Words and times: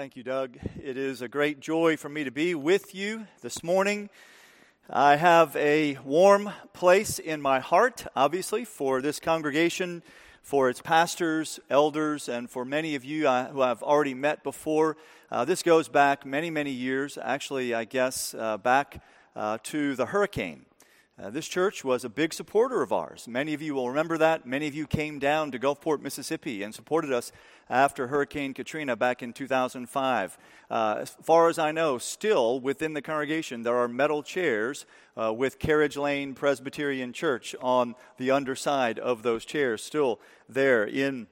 Thank 0.00 0.16
you, 0.16 0.22
Doug. 0.22 0.56
It 0.82 0.96
is 0.96 1.20
a 1.20 1.28
great 1.28 1.60
joy 1.60 1.98
for 1.98 2.08
me 2.08 2.24
to 2.24 2.30
be 2.30 2.54
with 2.54 2.94
you 2.94 3.26
this 3.42 3.62
morning. 3.62 4.08
I 4.88 5.16
have 5.16 5.54
a 5.56 5.98
warm 6.06 6.50
place 6.72 7.18
in 7.18 7.42
my 7.42 7.60
heart, 7.60 8.06
obviously, 8.16 8.64
for 8.64 9.02
this 9.02 9.20
congregation, 9.20 10.02
for 10.40 10.70
its 10.70 10.80
pastors, 10.80 11.60
elders, 11.68 12.30
and 12.30 12.48
for 12.48 12.64
many 12.64 12.94
of 12.94 13.04
you 13.04 13.28
uh, 13.28 13.48
who 13.48 13.60
I've 13.60 13.82
already 13.82 14.14
met 14.14 14.42
before. 14.42 14.96
Uh, 15.30 15.44
this 15.44 15.62
goes 15.62 15.90
back 15.90 16.24
many, 16.24 16.48
many 16.48 16.70
years, 16.70 17.18
actually, 17.22 17.74
I 17.74 17.84
guess, 17.84 18.32
uh, 18.32 18.56
back 18.56 19.04
uh, 19.36 19.58
to 19.64 19.96
the 19.96 20.06
hurricane. 20.06 20.64
Uh, 21.20 21.28
this 21.28 21.46
church 21.46 21.84
was 21.84 22.02
a 22.02 22.08
big 22.08 22.32
supporter 22.32 22.80
of 22.80 22.94
ours. 22.94 23.28
Many 23.28 23.52
of 23.52 23.60
you 23.60 23.74
will 23.74 23.90
remember 23.90 24.16
that. 24.16 24.46
Many 24.46 24.66
of 24.68 24.74
you 24.74 24.86
came 24.86 25.18
down 25.18 25.50
to 25.50 25.58
Gulfport, 25.58 26.00
Mississippi, 26.00 26.62
and 26.62 26.74
supported 26.74 27.12
us 27.12 27.30
after 27.68 28.06
Hurricane 28.06 28.54
Katrina 28.54 28.96
back 28.96 29.22
in 29.22 29.34
2005. 29.34 30.38
Uh, 30.70 30.96
as 31.00 31.10
far 31.22 31.50
as 31.50 31.58
I 31.58 31.72
know, 31.72 31.98
still 31.98 32.58
within 32.58 32.94
the 32.94 33.02
congregation, 33.02 33.64
there 33.64 33.76
are 33.76 33.86
metal 33.86 34.22
chairs 34.22 34.86
uh, 35.14 35.30
with 35.30 35.58
Carriage 35.58 35.98
Lane 35.98 36.32
Presbyterian 36.32 37.12
Church 37.12 37.54
on 37.60 37.96
the 38.16 38.30
underside 38.30 38.98
of 38.98 39.22
those 39.22 39.44
chairs, 39.44 39.82
still 39.82 40.20
there 40.48 40.84
in 40.84 41.26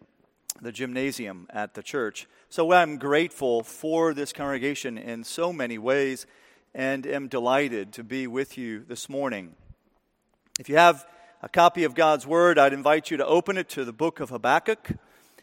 the 0.61 0.73
gymnasium 0.73 1.47
at 1.49 1.73
the 1.73 1.83
church. 1.83 2.27
So 2.51 2.73
I'm 2.73 2.99
grateful 2.99 3.63
for 3.63 4.13
this 4.13 4.35
congregation 4.35 4.99
in 4.99 5.25
so 5.25 5.51
many 5.51 5.79
ways 5.79 6.27
and 6.75 7.07
am 7.07 7.29
delighted 7.29 7.95
to 7.95 8.05
be 8.05 8.27
with 8.27 8.59
you 8.59 8.85
this 8.87 9.09
morning. 9.09 9.55
If 10.59 10.69
you 10.69 10.77
have 10.77 11.07
a 11.41 11.49
copy 11.49 11.85
of 11.85 11.95
God's 11.95 12.27
Word, 12.27 12.59
I'd 12.59 12.73
invite 12.73 13.13
you 13.13 13.17
to 13.19 13.25
open 13.25 13.57
it 13.57 13.69
to 13.71 13.85
the 13.85 13.93
book 13.93 14.19
of 14.19 14.31
Habakkuk. 14.31 14.91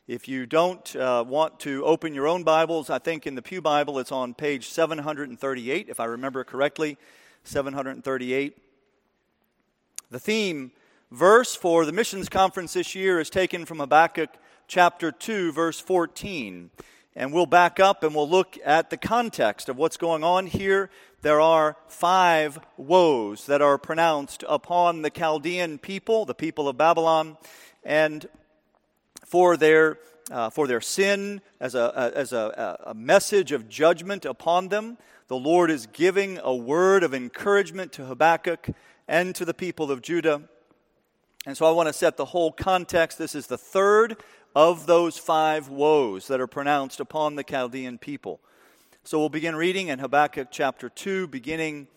If 0.09 0.27
you 0.27 0.45
don't 0.45 0.93
uh, 0.93 1.23
want 1.25 1.57
to 1.61 1.85
open 1.85 2.13
your 2.13 2.27
own 2.27 2.43
Bibles, 2.43 2.89
I 2.89 2.99
think 2.99 3.25
in 3.25 3.35
the 3.35 3.41
Pew 3.41 3.61
Bible 3.61 3.97
it's 3.97 4.11
on 4.11 4.33
page 4.33 4.67
738, 4.67 5.87
if 5.87 6.01
I 6.01 6.03
remember 6.03 6.43
correctly. 6.43 6.97
738. 7.45 8.57
The 10.11 10.19
theme 10.19 10.73
verse 11.11 11.55
for 11.55 11.85
the 11.85 11.93
missions 11.93 12.27
conference 12.27 12.73
this 12.73 12.93
year 12.93 13.17
is 13.21 13.29
taken 13.29 13.63
from 13.63 13.79
Habakkuk 13.79 14.31
chapter 14.67 15.13
2, 15.13 15.53
verse 15.53 15.79
14. 15.79 16.71
And 17.15 17.31
we'll 17.31 17.45
back 17.45 17.79
up 17.79 18.03
and 18.03 18.13
we'll 18.13 18.29
look 18.29 18.57
at 18.65 18.89
the 18.89 18.97
context 18.97 19.69
of 19.69 19.77
what's 19.77 19.97
going 19.97 20.23
on 20.23 20.47
here 20.47 20.89
there 21.25 21.41
are 21.41 21.75
five 21.87 22.59
woes 22.77 23.47
that 23.47 23.59
are 23.59 23.79
pronounced 23.79 24.43
upon 24.47 25.01
the 25.01 25.09
Chaldean 25.09 25.79
people, 25.79 26.23
the 26.23 26.35
people 26.35 26.69
of 26.69 26.77
Babylon, 26.77 27.37
and 27.83 28.29
for 29.25 29.57
their, 29.57 29.97
uh, 30.29 30.51
for 30.51 30.67
their 30.67 30.81
sin, 30.81 31.41
as, 31.59 31.73
a, 31.73 32.11
as 32.15 32.31
a, 32.31 32.77
a 32.85 32.93
message 32.93 33.51
of 33.51 33.67
judgment 33.67 34.23
upon 34.23 34.67
them. 34.67 34.99
The 35.27 35.35
Lord 35.35 35.71
is 35.71 35.87
giving 35.87 36.37
a 36.43 36.55
word 36.55 37.01
of 37.01 37.15
encouragement 37.15 37.91
to 37.93 38.05
Habakkuk 38.05 38.69
and 39.07 39.33
to 39.33 39.45
the 39.45 39.55
people 39.55 39.89
of 39.89 40.03
Judah. 40.03 40.43
And 41.47 41.57
so 41.57 41.65
I 41.65 41.71
want 41.71 41.87
to 41.87 41.93
set 41.93 42.17
the 42.17 42.25
whole 42.25 42.51
context. 42.51 43.17
This 43.17 43.33
is 43.33 43.47
the 43.47 43.57
third 43.57 44.17
of 44.55 44.85
those 44.85 45.17
five 45.17 45.67
woes 45.67 46.27
that 46.27 46.39
are 46.39 46.47
pronounced 46.47 47.01
upon 47.01 47.35
the 47.35 47.43
Chaldean 47.43 47.97
people. 47.97 48.39
So 49.03 49.19
we'll 49.19 49.29
begin 49.29 49.55
reading 49.55 49.89
in 49.89 49.99
Habakkuk 49.99 50.47
chapter 50.49 50.87
2, 50.87 51.27
beginning 51.27 51.87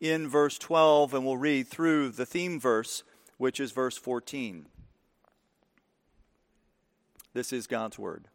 in 0.00 0.28
verse 0.28 0.58
12, 0.58 1.14
and 1.14 1.24
we'll 1.24 1.36
read 1.36 1.68
through 1.68 2.10
the 2.10 2.26
theme 2.26 2.58
verse, 2.58 3.04
which 3.38 3.60
is 3.60 3.70
verse 3.70 3.96
14. 3.96 4.66
This 7.32 7.52
is 7.52 7.68
God's 7.68 7.98
word. 7.98 8.26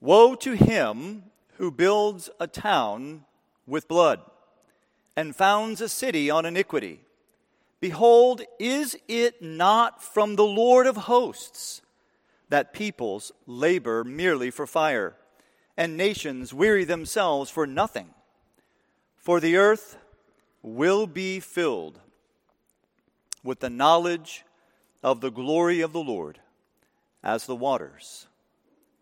Woe 0.00 0.36
to 0.36 0.52
him 0.52 1.24
who 1.56 1.72
builds 1.72 2.30
a 2.38 2.46
town 2.46 3.24
with 3.66 3.88
blood 3.88 4.20
and 5.16 5.34
founds 5.34 5.80
a 5.80 5.88
city 5.88 6.30
on 6.30 6.46
iniquity. 6.46 7.00
Behold, 7.80 8.42
is 8.60 8.96
it 9.08 9.42
not 9.42 10.02
from 10.02 10.36
the 10.36 10.44
Lord 10.44 10.86
of 10.86 10.96
hosts 10.96 11.82
that 12.48 12.72
peoples 12.72 13.32
labor 13.46 14.04
merely 14.04 14.50
for 14.50 14.66
fire? 14.66 15.16
and 15.76 15.96
nations 15.96 16.54
weary 16.54 16.84
themselves 16.84 17.50
for 17.50 17.66
nothing. 17.66 18.08
For 19.16 19.40
the 19.40 19.56
earth 19.56 19.98
will 20.62 21.06
be 21.06 21.40
filled 21.40 22.00
with 23.42 23.60
the 23.60 23.70
knowledge 23.70 24.44
of 25.02 25.20
the 25.20 25.30
glory 25.30 25.80
of 25.80 25.92
the 25.92 26.02
Lord 26.02 26.40
as 27.22 27.46
the 27.46 27.56
waters 27.56 28.26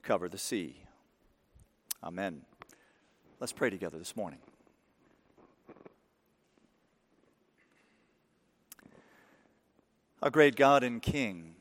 cover 0.02 0.28
the 0.28 0.38
sea. 0.38 0.82
Amen. 2.02 2.42
Let's 3.40 3.52
pray 3.52 3.70
together 3.70 3.98
this 3.98 4.16
morning. 4.16 4.40
Our 10.22 10.30
great 10.30 10.56
God 10.56 10.82
and 10.82 11.02
King, 11.02 11.53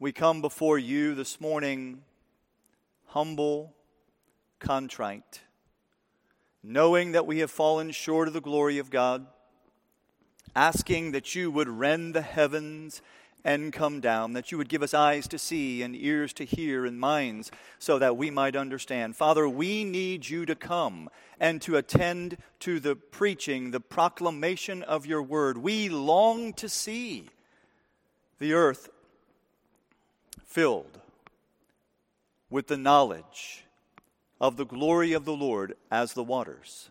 we 0.00 0.12
come 0.12 0.40
before 0.40 0.78
you 0.78 1.14
this 1.14 1.40
morning 1.40 2.02
humble 3.06 3.72
contrite, 4.58 5.42
knowing 6.64 7.12
that 7.12 7.26
we 7.26 7.38
have 7.38 7.50
fallen 7.50 7.92
short 7.92 8.26
of 8.26 8.34
the 8.34 8.40
glory 8.40 8.78
of 8.78 8.90
God, 8.90 9.24
asking 10.56 11.12
that 11.12 11.36
you 11.36 11.48
would 11.50 11.68
rend 11.68 12.12
the 12.12 12.22
heavens 12.22 13.02
and 13.44 13.72
come 13.72 14.00
down, 14.00 14.32
that 14.32 14.50
you 14.50 14.58
would 14.58 14.68
give 14.68 14.82
us 14.82 14.94
eyes 14.94 15.28
to 15.28 15.38
see 15.38 15.82
and 15.82 15.94
ears 15.94 16.32
to 16.32 16.44
hear 16.44 16.84
and 16.84 16.98
minds 16.98 17.52
so 17.78 17.98
that 17.98 18.16
we 18.16 18.30
might 18.30 18.56
understand. 18.56 19.14
Father, 19.14 19.48
we 19.48 19.84
need 19.84 20.28
you 20.28 20.44
to 20.46 20.56
come 20.56 21.08
and 21.38 21.62
to 21.62 21.76
attend 21.76 22.38
to 22.58 22.80
the 22.80 22.96
preaching, 22.96 23.70
the 23.70 23.80
proclamation 23.80 24.82
of 24.82 25.06
your 25.06 25.22
word. 25.22 25.58
We 25.58 25.88
long 25.88 26.52
to 26.54 26.68
see 26.68 27.28
the 28.40 28.54
earth 28.54 28.88
filled 30.54 31.00
with 32.48 32.68
the 32.68 32.76
knowledge 32.76 33.64
of 34.40 34.56
the 34.56 34.64
glory 34.64 35.12
of 35.12 35.24
the 35.24 35.34
Lord 35.34 35.74
as 35.90 36.12
the 36.12 36.22
waters 36.22 36.88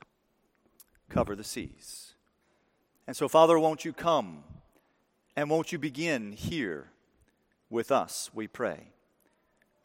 cover 1.08 1.34
the 1.34 1.46
seas. 1.46 2.14
And 3.08 3.16
so, 3.16 3.30
Father, 3.30 3.58
won't 3.58 3.86
you 3.86 3.94
come 3.94 4.44
and 5.38 5.50
won't 5.50 5.72
you 5.72 5.80
begin 5.80 6.34
here 6.34 6.90
with 7.70 7.90
us, 7.90 8.30
we 8.34 8.48
pray. 8.48 8.90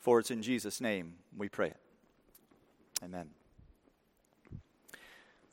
For 0.00 0.18
it's 0.18 0.32
in 0.32 0.42
Jesus' 0.42 0.80
name 0.80 1.14
we 1.36 1.48
pray 1.48 1.68
it. 1.68 1.80
Amen. 3.04 3.37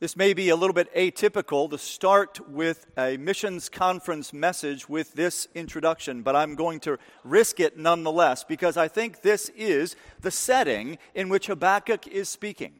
This 0.05 0.15
may 0.15 0.35
be 0.35 0.49
a 0.49 0.55
little 0.55 0.75
bit 0.75 0.93
atypical 0.93 1.67
to 1.67 1.79
start 1.79 2.47
with 2.47 2.85
a 2.95 3.17
missions 3.17 3.69
conference 3.69 4.33
message 4.33 4.87
with 4.87 5.13
this 5.13 5.47
introduction, 5.55 6.21
but 6.21 6.35
I'm 6.35 6.53
going 6.53 6.79
to 6.81 6.99
risk 7.23 7.59
it 7.59 7.79
nonetheless 7.79 8.43
because 8.43 8.77
I 8.77 8.87
think 8.87 9.23
this 9.23 9.49
is 9.57 9.95
the 10.21 10.29
setting 10.29 10.99
in 11.15 11.27
which 11.27 11.47
Habakkuk 11.47 12.05
is 12.05 12.29
speaking. 12.29 12.73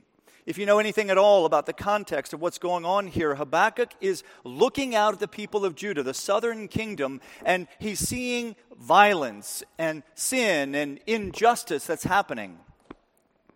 If 0.46 0.59
you 0.59 0.68
know 0.68 0.78
anything 0.78 1.09
at 1.09 1.18
all 1.18 1.47
about 1.47 1.66
the 1.66 1.74
context 1.74 2.31
of 2.31 2.41
what's 2.41 2.59
going 2.59 2.85
on 2.85 3.08
here, 3.08 3.34
Habakkuk 3.34 3.94
is 4.00 4.22
looking 4.44 4.94
out 4.94 5.16
at 5.16 5.19
the 5.19 5.28
people 5.28 5.66
of 5.66 5.74
Judah, 5.74 6.03
the 6.03 6.14
southern 6.14 6.68
kingdom, 6.68 7.22
and 7.44 7.68
he's 7.80 7.97
seeing 7.97 8.56
violence 8.80 9.64
and 9.80 10.03
sin 10.14 10.75
and 10.75 11.00
injustice 11.08 11.88
that's 11.88 12.03
happening. 12.03 12.59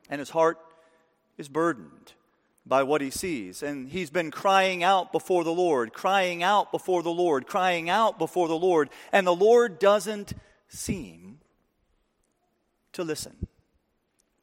And 0.09 0.17
his 0.17 0.31
heart 0.31 0.57
is 1.37 1.47
burdened 1.47 2.13
by 2.65 2.83
what 2.83 3.01
he 3.01 3.09
sees. 3.09 3.63
And 3.63 3.89
he's 3.89 4.09
been 4.09 4.31
crying 4.31 4.83
out 4.83 5.11
before 5.11 5.43
the 5.43 5.53
Lord, 5.53 5.93
crying 5.93 6.43
out 6.43 6.71
before 6.71 7.03
the 7.03 7.11
Lord, 7.11 7.47
crying 7.47 7.89
out 7.89 8.19
before 8.19 8.47
the 8.47 8.57
Lord. 8.57 8.89
And 9.11 9.25
the 9.25 9.35
Lord 9.35 9.79
doesn't 9.79 10.33
seem 10.67 11.39
to 12.93 13.03
listen, 13.03 13.47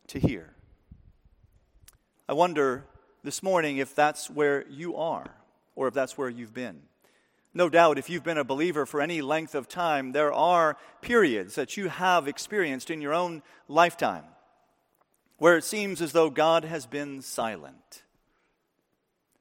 to 0.09 0.19
hear. 0.19 0.55
I 2.29 2.33
wonder 2.33 2.85
this 3.23 3.43
morning 3.43 3.77
if 3.77 3.95
that's 3.95 4.29
where 4.31 4.67
you 4.69 4.97
are 4.97 5.31
or 5.75 5.89
if 5.89 5.95
that's 5.95 6.19
where 6.19 6.29
you've 6.29 6.55
been. 6.55 6.83
No 7.55 7.69
doubt, 7.71 7.97
if 7.97 8.11
you've 8.11 8.25
been 8.25 8.39
a 8.39 8.45
believer 8.45 8.85
for 8.85 9.01
any 9.01 9.23
length 9.23 9.55
of 9.55 9.67
time, 9.67 10.13
there 10.13 10.33
are 10.33 10.77
periods 11.01 11.55
that 11.55 11.77
you 11.77 11.89
have 11.89 12.29
experienced 12.29 12.91
in 12.91 13.01
your 13.01 13.15
own 13.15 13.43
lifetime 13.67 14.25
where 15.39 15.57
it 15.57 15.65
seems 15.65 16.01
as 16.01 16.13
though 16.13 16.31
God 16.31 16.65
has 16.65 16.87
been 16.87 17.23
silent. 17.23 18.03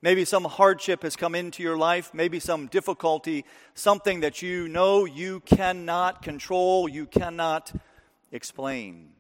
Maybe 0.05 0.23
some 0.23 0.43
hardship 0.43 1.01
has 1.01 1.15
come 1.15 1.33
into 1.33 1.63
your 1.63 1.77
life, 1.77 2.13
maybe 2.13 2.39
some 2.39 2.67
difficulty, 2.67 3.43
something 3.73 4.19
that 4.19 4.39
you 4.39 4.67
know 4.67 5.05
you 5.05 5.39
cannot 5.39 6.21
control, 6.21 6.87
you 6.87 7.07
cannot 7.07 7.73
explain, 8.31 9.13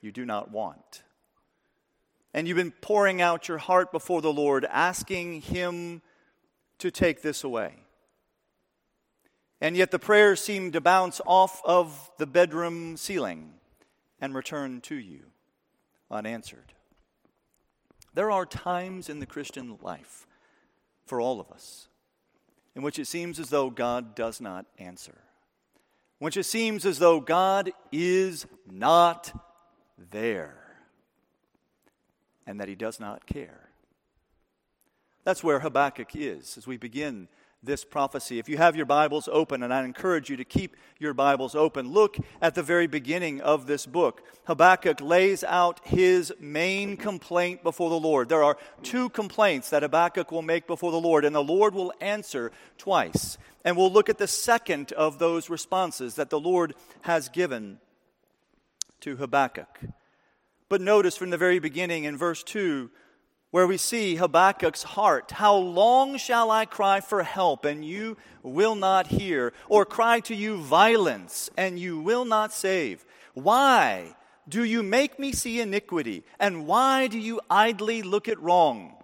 you 0.00 0.12
do 0.12 0.24
not 0.24 0.52
want. 0.52 1.02
And 2.32 2.46
you've 2.46 2.58
been 2.58 2.70
pouring 2.70 3.20
out 3.20 3.48
your 3.48 3.58
heart 3.58 3.90
before 3.90 4.22
the 4.22 4.32
Lord, 4.32 4.64
asking 4.70 5.40
Him 5.40 6.00
to 6.78 6.92
take 6.92 7.22
this 7.22 7.42
away. 7.42 7.74
And 9.60 9.76
yet 9.76 9.90
the 9.90 9.98
prayers 9.98 10.40
seem 10.40 10.70
to 10.70 10.80
bounce 10.80 11.20
off 11.26 11.60
of 11.64 12.08
the 12.18 12.26
bedroom 12.28 12.96
ceiling 12.96 13.54
and 14.20 14.32
return 14.32 14.80
to 14.82 14.94
you 14.94 15.24
unanswered. 16.08 16.73
There 18.14 18.30
are 18.30 18.46
times 18.46 19.08
in 19.08 19.18
the 19.18 19.26
Christian 19.26 19.76
life 19.82 20.26
for 21.04 21.20
all 21.20 21.40
of 21.40 21.50
us 21.50 21.88
in 22.74 22.82
which 22.82 22.98
it 22.98 23.06
seems 23.06 23.38
as 23.38 23.50
though 23.50 23.70
God 23.70 24.14
does 24.14 24.40
not 24.40 24.66
answer, 24.78 25.18
in 26.20 26.24
which 26.24 26.36
it 26.36 26.44
seems 26.44 26.84
as 26.84 26.98
though 26.98 27.20
God 27.20 27.72
is 27.92 28.46
not 28.70 29.32
there 30.10 30.56
and 32.46 32.60
that 32.60 32.68
he 32.68 32.74
does 32.74 32.98
not 33.00 33.26
care. 33.26 33.70
That's 35.24 35.42
where 35.42 35.60
Habakkuk 35.60 36.14
is 36.14 36.58
as 36.58 36.66
we 36.66 36.76
begin 36.76 37.28
this 37.64 37.84
prophecy. 37.84 38.38
If 38.38 38.48
you 38.48 38.56
have 38.56 38.76
your 38.76 38.86
Bibles 38.86 39.28
open, 39.30 39.62
and 39.62 39.72
I 39.72 39.84
encourage 39.84 40.28
you 40.30 40.36
to 40.36 40.44
keep 40.44 40.76
your 40.98 41.14
Bibles 41.14 41.54
open, 41.54 41.92
look 41.92 42.16
at 42.42 42.54
the 42.54 42.62
very 42.62 42.86
beginning 42.86 43.40
of 43.40 43.66
this 43.66 43.86
book. 43.86 44.22
Habakkuk 44.44 45.00
lays 45.00 45.42
out 45.44 45.80
his 45.84 46.32
main 46.38 46.96
complaint 46.96 47.62
before 47.62 47.90
the 47.90 47.98
Lord. 47.98 48.28
There 48.28 48.44
are 48.44 48.58
two 48.82 49.08
complaints 49.10 49.70
that 49.70 49.82
Habakkuk 49.82 50.30
will 50.30 50.42
make 50.42 50.66
before 50.66 50.92
the 50.92 51.00
Lord, 51.00 51.24
and 51.24 51.34
the 51.34 51.42
Lord 51.42 51.74
will 51.74 51.92
answer 52.00 52.52
twice. 52.78 53.38
And 53.64 53.76
we'll 53.76 53.92
look 53.92 54.08
at 54.08 54.18
the 54.18 54.28
second 54.28 54.92
of 54.92 55.18
those 55.18 55.48
responses 55.48 56.16
that 56.16 56.30
the 56.30 56.40
Lord 56.40 56.74
has 57.02 57.28
given 57.28 57.78
to 59.00 59.16
Habakkuk. 59.16 59.80
But 60.68 60.80
notice 60.80 61.16
from 61.16 61.30
the 61.30 61.38
very 61.38 61.58
beginning 61.58 62.04
in 62.04 62.16
verse 62.16 62.42
2, 62.42 62.90
where 63.54 63.68
we 63.68 63.76
see 63.76 64.16
Habakkuk's 64.16 64.82
heart. 64.82 65.30
How 65.30 65.54
long 65.54 66.16
shall 66.16 66.50
I 66.50 66.64
cry 66.64 66.98
for 66.98 67.22
help, 67.22 67.64
and 67.64 67.84
you 67.84 68.16
will 68.42 68.74
not 68.74 69.06
hear? 69.06 69.52
Or 69.68 69.84
cry 69.84 70.18
to 70.22 70.34
you 70.34 70.56
violence, 70.56 71.48
and 71.56 71.78
you 71.78 72.00
will 72.00 72.24
not 72.24 72.52
save? 72.52 73.04
Why 73.32 74.16
do 74.48 74.64
you 74.64 74.82
make 74.82 75.20
me 75.20 75.30
see 75.30 75.60
iniquity? 75.60 76.24
And 76.40 76.66
why 76.66 77.06
do 77.06 77.16
you 77.16 77.40
idly 77.48 78.02
look 78.02 78.28
at 78.28 78.42
wrong? 78.42 78.96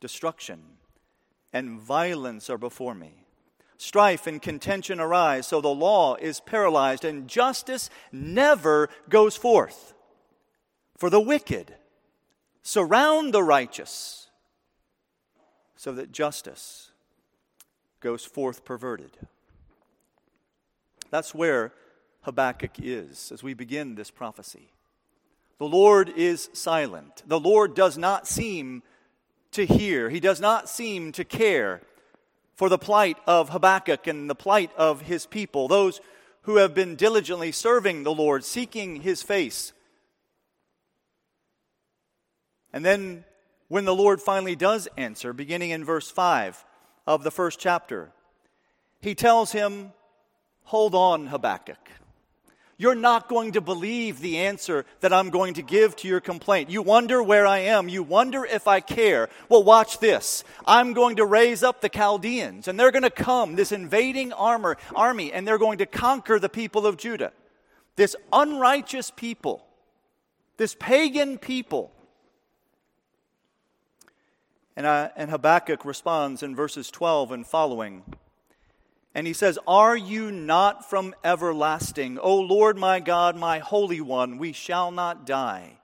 Destruction 0.00 0.62
and 1.52 1.78
violence 1.78 2.48
are 2.48 2.56
before 2.56 2.94
me. 2.94 3.26
Strife 3.76 4.26
and 4.26 4.40
contention 4.40 4.98
arise, 4.98 5.46
so 5.46 5.60
the 5.60 5.68
law 5.68 6.14
is 6.14 6.40
paralyzed, 6.40 7.04
and 7.04 7.28
justice 7.28 7.90
never 8.10 8.88
goes 9.10 9.36
forth. 9.36 9.92
For 10.96 11.10
the 11.10 11.20
wicked, 11.20 11.74
surround 12.62 13.34
the 13.34 13.42
righteous 13.42 14.28
so 15.76 15.92
that 15.92 16.12
justice 16.12 16.90
goes 18.00 18.24
forth 18.24 18.64
perverted. 18.64 19.10
That's 21.10 21.34
where 21.34 21.72
Habakkuk 22.22 22.72
is 22.80 23.32
as 23.32 23.42
we 23.42 23.54
begin 23.54 23.94
this 23.94 24.10
prophecy. 24.10 24.70
The 25.58 25.66
Lord 25.66 26.08
is 26.08 26.48
silent. 26.52 27.22
The 27.26 27.40
Lord 27.40 27.74
does 27.74 27.98
not 27.98 28.26
seem 28.26 28.82
to 29.52 29.66
hear, 29.66 30.08
He 30.08 30.20
does 30.20 30.40
not 30.40 30.68
seem 30.68 31.12
to 31.12 31.24
care 31.24 31.82
for 32.54 32.68
the 32.68 32.78
plight 32.78 33.18
of 33.26 33.50
Habakkuk 33.50 34.06
and 34.06 34.28
the 34.30 34.34
plight 34.34 34.70
of 34.76 35.02
his 35.02 35.26
people, 35.26 35.68
those 35.68 36.00
who 36.42 36.56
have 36.56 36.74
been 36.74 36.96
diligently 36.96 37.52
serving 37.52 38.02
the 38.02 38.14
Lord, 38.14 38.44
seeking 38.44 39.02
His 39.02 39.22
face 39.22 39.72
and 42.72 42.84
then, 42.84 43.24
when 43.68 43.84
the 43.84 43.94
Lord 43.94 44.20
finally 44.20 44.56
does 44.56 44.88
answer, 44.96 45.32
beginning 45.32 45.70
in 45.70 45.84
verse 45.84 46.10
5 46.10 46.64
of 47.06 47.24
the 47.24 47.30
first 47.30 47.58
chapter, 47.58 48.10
he 49.00 49.14
tells 49.14 49.52
him, 49.52 49.92
Hold 50.64 50.94
on, 50.94 51.26
Habakkuk. 51.26 51.78
You're 52.78 52.94
not 52.94 53.28
going 53.28 53.52
to 53.52 53.60
believe 53.60 54.20
the 54.20 54.38
answer 54.38 54.84
that 55.00 55.12
I'm 55.12 55.30
going 55.30 55.54
to 55.54 55.62
give 55.62 55.94
to 55.96 56.08
your 56.08 56.20
complaint. 56.20 56.70
You 56.70 56.82
wonder 56.82 57.22
where 57.22 57.46
I 57.46 57.58
am. 57.58 57.88
You 57.88 58.02
wonder 58.02 58.44
if 58.44 58.66
I 58.66 58.80
care. 58.80 59.28
Well, 59.48 59.62
watch 59.62 59.98
this. 59.98 60.42
I'm 60.66 60.92
going 60.92 61.16
to 61.16 61.26
raise 61.26 61.62
up 61.62 61.80
the 61.80 61.88
Chaldeans, 61.88 62.66
and 62.66 62.80
they're 62.80 62.90
going 62.90 63.02
to 63.02 63.10
come, 63.10 63.54
this 63.54 63.70
invading 63.70 64.32
armor, 64.32 64.78
army, 64.96 65.32
and 65.32 65.46
they're 65.46 65.58
going 65.58 65.78
to 65.78 65.86
conquer 65.86 66.38
the 66.38 66.48
people 66.48 66.86
of 66.86 66.96
Judah. 66.96 67.32
This 67.94 68.16
unrighteous 68.32 69.12
people, 69.12 69.64
this 70.56 70.74
pagan 70.74 71.38
people 71.38 71.92
and, 74.76 74.86
uh, 74.86 75.10
and 75.16 75.30
Habakkuk 75.30 75.84
responds 75.84 76.42
in 76.42 76.56
verses 76.56 76.90
12 76.90 77.32
and 77.32 77.46
following. 77.46 78.04
And 79.14 79.26
he 79.26 79.32
says, 79.32 79.58
Are 79.66 79.96
you 79.96 80.30
not 80.30 80.88
from 80.88 81.14
everlasting? 81.22 82.18
O 82.18 82.38
Lord 82.38 82.78
my 82.78 83.00
God, 83.00 83.36
my 83.36 83.58
Holy 83.58 84.00
One, 84.00 84.38
we 84.38 84.52
shall 84.52 84.90
not 84.90 85.26
die. 85.26 85.78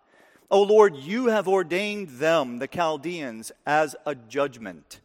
O 0.51 0.63
Lord, 0.63 0.97
you 0.97 1.27
have 1.27 1.47
ordained 1.47 2.09
them, 2.09 2.59
the 2.59 2.69
Chaldeans, 2.69 3.53
as 3.67 3.95
a 4.07 4.15
judgment. 4.15 5.01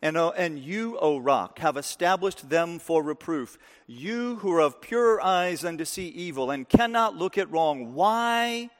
And, 0.00 0.16
uh, 0.16 0.30
and 0.30 0.58
you, 0.58 0.96
O 0.98 1.18
rock, 1.18 1.58
have 1.58 1.76
established 1.76 2.48
them 2.48 2.78
for 2.78 3.02
reproof. 3.02 3.58
You 3.86 4.36
who 4.36 4.52
are 4.52 4.60
of 4.60 4.80
purer 4.80 5.20
eyes 5.20 5.62
than 5.62 5.76
to 5.78 5.84
see 5.84 6.08
evil 6.08 6.50
and 6.50 6.66
cannot 6.68 7.16
look 7.16 7.36
at 7.36 7.50
wrong, 7.50 7.94
why 7.94 8.70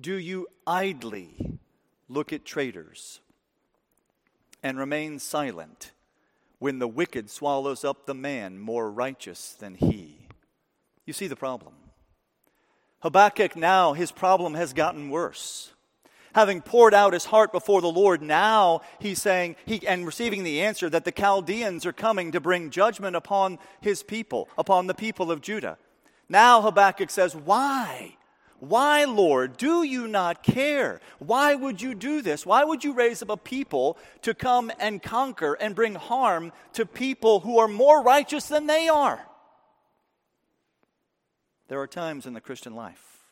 do 0.00 0.14
you 0.16 0.48
idly 0.66 1.58
look 2.10 2.32
at 2.32 2.44
traitors 2.44 3.20
and 4.62 4.78
remain 4.78 5.18
silent 5.18 5.92
when 6.58 6.78
the 6.78 6.88
wicked 6.88 7.30
swallows 7.30 7.84
up 7.84 8.04
the 8.04 8.14
man 8.14 8.58
more 8.58 8.90
righteous 8.90 9.52
than 9.52 9.74
he. 9.74 10.26
You 11.06 11.12
see 11.12 11.28
the 11.28 11.36
problem. 11.36 11.74
Habakkuk 13.00 13.56
now, 13.56 13.94
his 13.94 14.12
problem 14.12 14.54
has 14.54 14.74
gotten 14.74 15.08
worse. 15.08 15.72
Having 16.34 16.62
poured 16.62 16.94
out 16.94 17.14
his 17.14 17.24
heart 17.24 17.50
before 17.50 17.80
the 17.80 17.90
Lord, 17.90 18.22
now 18.22 18.82
he's 19.00 19.20
saying, 19.20 19.56
he, 19.64 19.86
and 19.86 20.06
receiving 20.06 20.44
the 20.44 20.60
answer 20.60 20.88
that 20.90 21.04
the 21.04 21.12
Chaldeans 21.12 21.86
are 21.86 21.92
coming 21.92 22.32
to 22.32 22.40
bring 22.40 22.70
judgment 22.70 23.16
upon 23.16 23.58
his 23.80 24.02
people, 24.02 24.48
upon 24.58 24.86
the 24.86 24.94
people 24.94 25.32
of 25.32 25.40
Judah. 25.40 25.78
Now 26.28 26.60
Habakkuk 26.60 27.10
says, 27.10 27.34
Why? 27.34 28.16
Why, 28.60 29.04
Lord, 29.04 29.56
do 29.56 29.82
you 29.82 30.06
not 30.06 30.42
care? 30.42 31.00
Why 31.18 31.54
would 31.54 31.80
you 31.80 31.94
do 31.94 32.20
this? 32.20 32.44
Why 32.44 32.62
would 32.62 32.84
you 32.84 32.92
raise 32.92 33.22
up 33.22 33.30
a 33.30 33.36
people 33.38 33.96
to 34.20 34.34
come 34.34 34.70
and 34.78 35.02
conquer 35.02 35.54
and 35.54 35.74
bring 35.74 35.94
harm 35.94 36.52
to 36.74 36.84
people 36.84 37.40
who 37.40 37.58
are 37.58 37.68
more 37.68 38.02
righteous 38.02 38.48
than 38.48 38.66
they 38.66 38.88
are? 38.88 39.26
There 41.68 41.80
are 41.80 41.86
times 41.86 42.26
in 42.26 42.34
the 42.34 42.40
Christian 42.40 42.74
life 42.74 43.24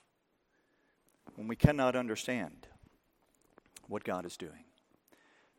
when 1.36 1.46
we 1.46 1.56
cannot 1.56 1.94
understand 1.94 2.66
what 3.86 4.04
God 4.04 4.24
is 4.24 4.36
doing, 4.38 4.64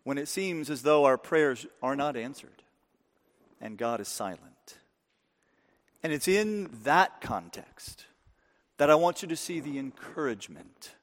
when 0.03 0.17
it 0.17 0.27
seems 0.27 0.71
as 0.71 0.81
though 0.81 1.05
our 1.05 1.17
prayers 1.17 1.67
are 1.83 1.95
not 1.95 2.17
answered 2.17 2.63
and 3.61 3.77
God 3.77 4.01
is 4.01 4.07
silent. 4.07 4.77
And 6.01 6.11
it's 6.11 6.27
in 6.27 6.69
that 6.83 7.21
context 7.21 8.05
that 8.79 8.89
I 8.89 8.95
want 8.95 9.21
you 9.21 9.27
to 9.27 9.35
see 9.35 9.59
the 9.59 9.77
encouragement. 9.77 10.95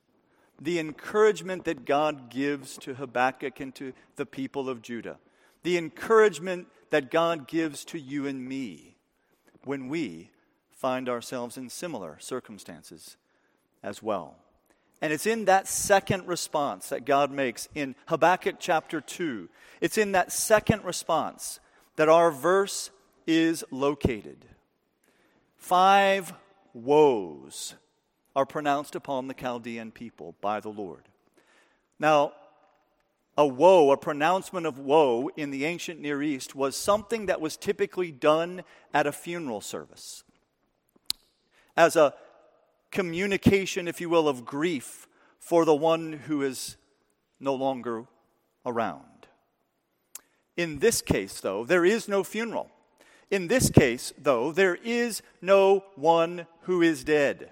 The 0.58 0.78
encouragement 0.78 1.66
that 1.66 1.84
God 1.84 2.30
gives 2.30 2.78
to 2.78 2.94
Habakkuk 2.94 3.60
and 3.60 3.74
to 3.74 3.92
the 4.16 4.24
people 4.24 4.70
of 4.70 4.80
Judah. 4.80 5.18
The 5.62 5.76
encouragement 5.76 6.68
that 6.88 7.10
God 7.10 7.46
gives 7.46 7.84
to 7.86 7.98
you 7.98 8.26
and 8.26 8.48
me 8.48 8.96
when 9.64 9.88
we 9.88 10.30
find 10.70 11.06
ourselves 11.06 11.58
in 11.58 11.68
similar 11.68 12.16
circumstances 12.18 13.18
as 13.82 14.02
well. 14.02 14.36
And 15.02 15.12
it's 15.12 15.26
in 15.26 15.44
that 15.44 15.68
second 15.68 16.26
response 16.26 16.88
that 16.88 17.04
God 17.04 17.30
makes 17.30 17.68
in 17.74 17.94
Habakkuk 18.06 18.56
chapter 18.58 19.02
2. 19.02 19.50
It's 19.82 19.98
in 19.98 20.12
that 20.12 20.32
second 20.32 20.82
response 20.82 21.60
that 21.96 22.08
our 22.08 22.30
verse 22.30 22.90
is 23.26 23.62
located. 23.70 24.46
Five 25.58 26.32
woes 26.76 27.74
are 28.34 28.46
pronounced 28.46 28.94
upon 28.94 29.28
the 29.28 29.34
Chaldean 29.34 29.90
people 29.90 30.34
by 30.40 30.60
the 30.60 30.68
Lord. 30.68 31.08
Now, 31.98 32.32
a 33.38 33.46
woe, 33.46 33.90
a 33.90 33.96
pronouncement 33.96 34.66
of 34.66 34.78
woe 34.78 35.30
in 35.36 35.50
the 35.50 35.64
ancient 35.64 36.00
Near 36.00 36.22
East 36.22 36.54
was 36.54 36.76
something 36.76 37.26
that 37.26 37.40
was 37.40 37.56
typically 37.56 38.12
done 38.12 38.62
at 38.94 39.06
a 39.06 39.12
funeral 39.12 39.60
service 39.60 40.22
as 41.76 41.96
a 41.96 42.14
communication, 42.90 43.86
if 43.86 44.00
you 44.00 44.08
will, 44.08 44.28
of 44.28 44.44
grief 44.44 45.06
for 45.38 45.64
the 45.64 45.74
one 45.74 46.12
who 46.12 46.42
is 46.42 46.76
no 47.38 47.54
longer 47.54 48.06
around. 48.64 49.02
In 50.56 50.78
this 50.78 51.02
case, 51.02 51.40
though, 51.40 51.64
there 51.64 51.84
is 51.84 52.08
no 52.08 52.24
funeral. 52.24 52.70
In 53.30 53.48
this 53.48 53.70
case, 53.70 54.12
though, 54.16 54.52
there 54.52 54.76
is 54.76 55.22
no 55.42 55.84
one 55.96 56.46
who 56.62 56.82
is 56.82 57.04
dead. 57.04 57.50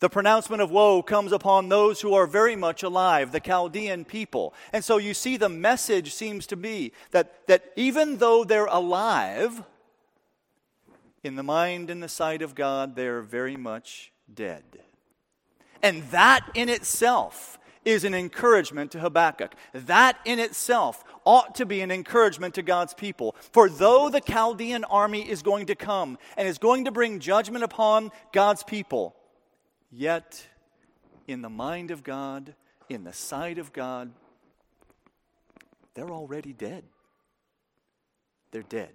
The 0.00 0.08
pronouncement 0.08 0.60
of 0.60 0.70
woe 0.70 1.02
comes 1.02 1.30
upon 1.30 1.68
those 1.68 2.00
who 2.00 2.14
are 2.14 2.26
very 2.26 2.56
much 2.56 2.82
alive, 2.82 3.30
the 3.30 3.38
Chaldean 3.38 4.04
people. 4.04 4.52
And 4.72 4.84
so 4.84 4.96
you 4.96 5.14
see, 5.14 5.36
the 5.36 5.48
message 5.48 6.12
seems 6.12 6.46
to 6.48 6.56
be 6.56 6.92
that, 7.12 7.46
that 7.46 7.66
even 7.76 8.16
though 8.16 8.42
they're 8.42 8.66
alive, 8.66 9.62
in 11.22 11.36
the 11.36 11.42
mind 11.44 11.88
and 11.88 12.02
the 12.02 12.08
sight 12.08 12.42
of 12.42 12.54
God, 12.54 12.96
they're 12.96 13.22
very 13.22 13.56
much 13.56 14.10
dead. 14.32 14.64
And 15.82 16.02
that 16.10 16.48
in 16.54 16.68
itself 16.68 17.58
is 17.84 18.04
an 18.04 18.14
encouragement 18.14 18.92
to 18.92 19.00
Habakkuk. 19.00 19.54
That 19.72 20.18
in 20.24 20.38
itself 20.38 21.04
ought 21.24 21.54
to 21.56 21.66
be 21.66 21.80
an 21.80 21.90
encouragement 21.90 22.54
to 22.54 22.62
God's 22.62 22.94
people. 22.94 23.34
For 23.52 23.68
though 23.68 24.08
the 24.08 24.20
Chaldean 24.20 24.84
army 24.84 25.28
is 25.28 25.42
going 25.42 25.66
to 25.66 25.74
come 25.74 26.18
and 26.36 26.46
is 26.46 26.58
going 26.58 26.84
to 26.84 26.92
bring 26.92 27.18
judgment 27.18 27.64
upon 27.64 28.10
God's 28.32 28.62
people, 28.62 29.16
yet 29.90 30.46
in 31.26 31.42
the 31.42 31.50
mind 31.50 31.90
of 31.90 32.02
God, 32.02 32.54
in 32.88 33.04
the 33.04 33.12
sight 33.12 33.58
of 33.58 33.72
God, 33.72 34.10
they're 35.94 36.10
already 36.10 36.52
dead. 36.52 36.84
They're 38.50 38.62
dead. 38.62 38.90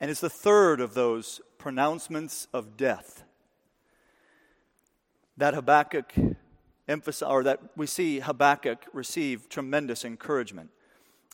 And 0.00 0.10
it's 0.10 0.20
the 0.20 0.30
third 0.30 0.80
of 0.80 0.94
those 0.94 1.40
pronouncements 1.58 2.48
of 2.52 2.76
death 2.76 3.22
that 5.36 5.54
Habakkuk 5.54 6.12
emphasize, 6.90 7.28
or 7.28 7.42
that 7.44 7.60
we 7.76 7.86
see 7.86 8.20
Habakkuk 8.20 8.86
receive 8.92 9.48
tremendous 9.48 10.04
encouragement. 10.04 10.70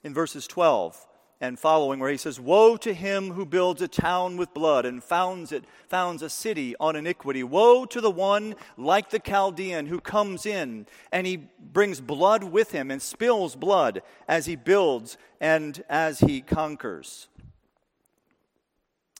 In 0.04 0.14
verses 0.14 0.46
12 0.46 1.06
and 1.40 1.58
following, 1.58 1.98
where 1.98 2.10
he 2.10 2.16
says, 2.16 2.38
Woe 2.38 2.76
to 2.76 2.94
him 2.94 3.32
who 3.32 3.44
builds 3.44 3.82
a 3.82 3.88
town 3.88 4.36
with 4.36 4.54
blood 4.54 4.86
and 4.86 5.02
founds 5.02 5.52
it, 5.52 5.64
founds 5.88 6.22
a 6.22 6.30
city 6.30 6.74
on 6.78 6.96
iniquity. 6.96 7.42
Woe 7.42 7.84
to 7.86 8.00
the 8.00 8.10
one 8.10 8.54
like 8.76 9.10
the 9.10 9.18
Chaldean 9.18 9.86
who 9.86 10.00
comes 10.00 10.46
in 10.46 10.86
and 11.10 11.26
he 11.26 11.48
brings 11.60 12.00
blood 12.00 12.44
with 12.44 12.70
him 12.70 12.90
and 12.90 13.02
spills 13.02 13.56
blood 13.56 14.02
as 14.28 14.46
he 14.46 14.56
builds 14.56 15.18
and 15.40 15.82
as 15.88 16.20
he 16.20 16.40
conquers. 16.40 17.28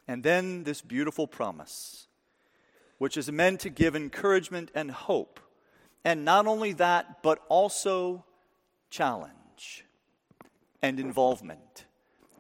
And 0.09 0.23
then 0.23 0.64
this 0.64 0.83
beautiful 0.83 1.26
promise, 1.26 2.07
which 2.99 3.16
is 3.16 3.31
meant 3.31 3.61
to 3.61 3.71
give 3.71 3.97
encouragement 3.97 4.71
and 4.75 4.90
hope 4.90 5.40
and 6.07 6.25
not 6.25 6.47
only 6.47 6.73
that, 6.75 7.21
but 7.21 7.43
also 7.49 8.25
challenge 8.91 9.85
and 10.81 11.01
involvement. 11.01 11.85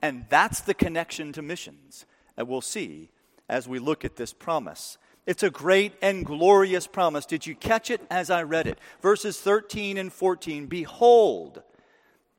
And 0.00 0.24
that's 0.28 0.60
the 0.60 0.72
connection 0.72 1.32
to 1.32 1.42
missions 1.42 2.06
that 2.36 2.46
we'll 2.46 2.60
see 2.60 3.10
as 3.48 3.66
we 3.66 3.80
look 3.80 4.04
at 4.04 4.14
this 4.14 4.32
promise. 4.32 4.98
It's 5.26 5.42
a 5.42 5.50
great 5.50 5.94
and 6.00 6.24
glorious 6.24 6.86
promise. 6.86 7.26
Did 7.26 7.44
you 7.44 7.56
catch 7.56 7.90
it 7.90 8.00
as 8.08 8.30
I 8.30 8.44
read 8.44 8.68
it? 8.68 8.78
Verses 9.02 9.40
13 9.40 9.96
and 9.96 10.12
14 10.12 10.66
Behold, 10.66 11.64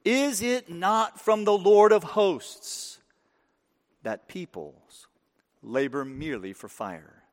is 0.06 0.42
it 0.42 0.70
not 0.70 1.20
from 1.20 1.44
the 1.44 1.58
Lord 1.58 1.92
of 1.92 2.04
hosts 2.04 3.00
that 4.04 4.30
peoples 4.30 5.08
labor 5.62 6.06
merely 6.06 6.54
for 6.54 6.70
fire, 6.70 7.24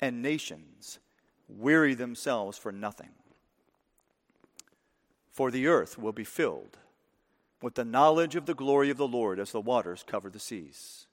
and 0.00 0.22
nations 0.22 1.00
weary 1.48 1.94
themselves 1.94 2.56
for 2.58 2.70
nothing. 2.70 3.10
For 5.32 5.50
the 5.50 5.66
earth 5.66 5.98
will 5.98 6.12
be 6.12 6.24
filled 6.24 6.78
with 7.60 7.74
the 7.74 7.84
knowledge 7.84 8.36
of 8.36 8.46
the 8.46 8.54
glory 8.54 8.90
of 8.90 8.96
the 8.96 9.08
Lord 9.08 9.40
as 9.40 9.50
the 9.52 9.60
waters 9.60 10.04
cover 10.06 10.30
the 10.30 10.38
seas. 10.38 11.07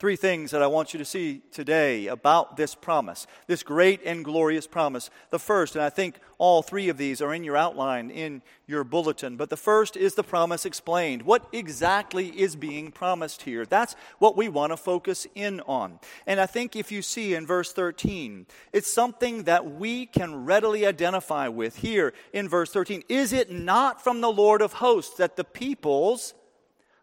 Three 0.00 0.16
things 0.16 0.50
that 0.50 0.60
I 0.60 0.66
want 0.66 0.92
you 0.92 0.98
to 0.98 1.04
see 1.04 1.42
today 1.52 2.08
about 2.08 2.56
this 2.56 2.74
promise, 2.74 3.28
this 3.46 3.62
great 3.62 4.00
and 4.04 4.24
glorious 4.24 4.66
promise. 4.66 5.08
The 5.30 5.38
first, 5.38 5.76
and 5.76 5.84
I 5.84 5.88
think 5.88 6.18
all 6.36 6.62
three 6.62 6.88
of 6.88 6.98
these 6.98 7.22
are 7.22 7.32
in 7.32 7.44
your 7.44 7.56
outline 7.56 8.10
in 8.10 8.42
your 8.66 8.82
bulletin, 8.82 9.36
but 9.36 9.50
the 9.50 9.56
first 9.56 9.96
is 9.96 10.16
the 10.16 10.24
promise 10.24 10.66
explained. 10.66 11.22
What 11.22 11.46
exactly 11.52 12.28
is 12.28 12.56
being 12.56 12.90
promised 12.90 13.42
here? 13.42 13.64
That's 13.64 13.94
what 14.18 14.36
we 14.36 14.48
want 14.48 14.72
to 14.72 14.76
focus 14.76 15.28
in 15.36 15.60
on. 15.60 16.00
And 16.26 16.40
I 16.40 16.46
think 16.46 16.74
if 16.74 16.90
you 16.90 17.00
see 17.00 17.34
in 17.34 17.46
verse 17.46 17.72
13, 17.72 18.46
it's 18.72 18.92
something 18.92 19.44
that 19.44 19.76
we 19.76 20.06
can 20.06 20.44
readily 20.44 20.84
identify 20.84 21.46
with 21.46 21.76
here 21.76 22.12
in 22.32 22.48
verse 22.48 22.72
13. 22.72 23.04
Is 23.08 23.32
it 23.32 23.52
not 23.52 24.02
from 24.02 24.20
the 24.20 24.32
Lord 24.32 24.60
of 24.60 24.72
hosts 24.72 25.16
that 25.18 25.36
the 25.36 25.44
peoples 25.44 26.34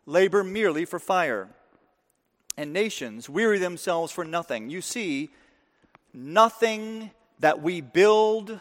labor 0.06 0.44
merely 0.44 0.84
for 0.84 1.00
fire? 1.00 1.56
And 2.58 2.74
nations 2.74 3.30
weary 3.30 3.60
themselves 3.60 4.12
for 4.12 4.26
nothing. 4.26 4.70
You 4.70 4.82
see, 4.82 5.30
nothing 6.14 7.12
that 7.40 7.62
we 7.62 7.82
build, 7.82 8.60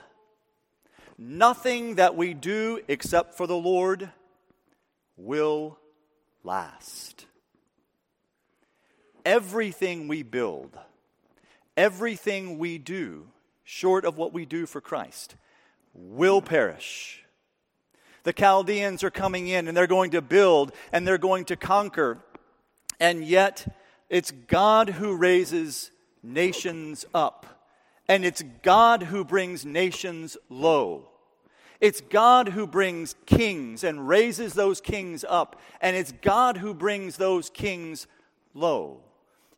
nothing 1.18 1.96
that 1.96 2.16
we 2.16 2.34
do 2.34 2.80
except 2.88 3.34
for 3.34 3.46
the 3.46 3.56
Lord 3.56 4.10
will 5.16 5.78
last. 6.42 7.26
Everything 9.24 10.08
we 10.08 10.22
build, 10.22 10.78
everything 11.76 12.58
we 12.58 12.78
do, 12.78 13.26
short 13.64 14.04
of 14.04 14.16
what 14.16 14.32
we 14.32 14.46
do 14.46 14.64
for 14.64 14.80
Christ, 14.80 15.36
will 15.92 16.40
perish. 16.40 17.22
The 18.22 18.32
Chaldeans 18.32 19.02
are 19.02 19.10
coming 19.10 19.48
in 19.48 19.68
and 19.68 19.76
they're 19.76 19.86
going 19.86 20.10
to 20.12 20.22
build 20.22 20.72
and 20.92 21.06
they're 21.06 21.18
going 21.18 21.44
to 21.46 21.56
conquer. 21.56 22.18
And 22.98 23.24
yet, 23.24 23.66
it's 24.10 24.32
God 24.32 24.90
who 24.90 25.16
raises 25.16 25.92
nations 26.22 27.06
up, 27.14 27.46
and 28.08 28.24
it's 28.24 28.42
God 28.62 29.04
who 29.04 29.24
brings 29.24 29.64
nations 29.64 30.36
low. 30.48 31.08
It's 31.80 32.02
God 32.02 32.48
who 32.48 32.66
brings 32.66 33.14
kings 33.24 33.84
and 33.84 34.06
raises 34.06 34.52
those 34.52 34.80
kings 34.80 35.24
up, 35.26 35.58
and 35.80 35.96
it's 35.96 36.12
God 36.12 36.58
who 36.58 36.74
brings 36.74 37.16
those 37.16 37.48
kings 37.48 38.06
low. 38.52 39.00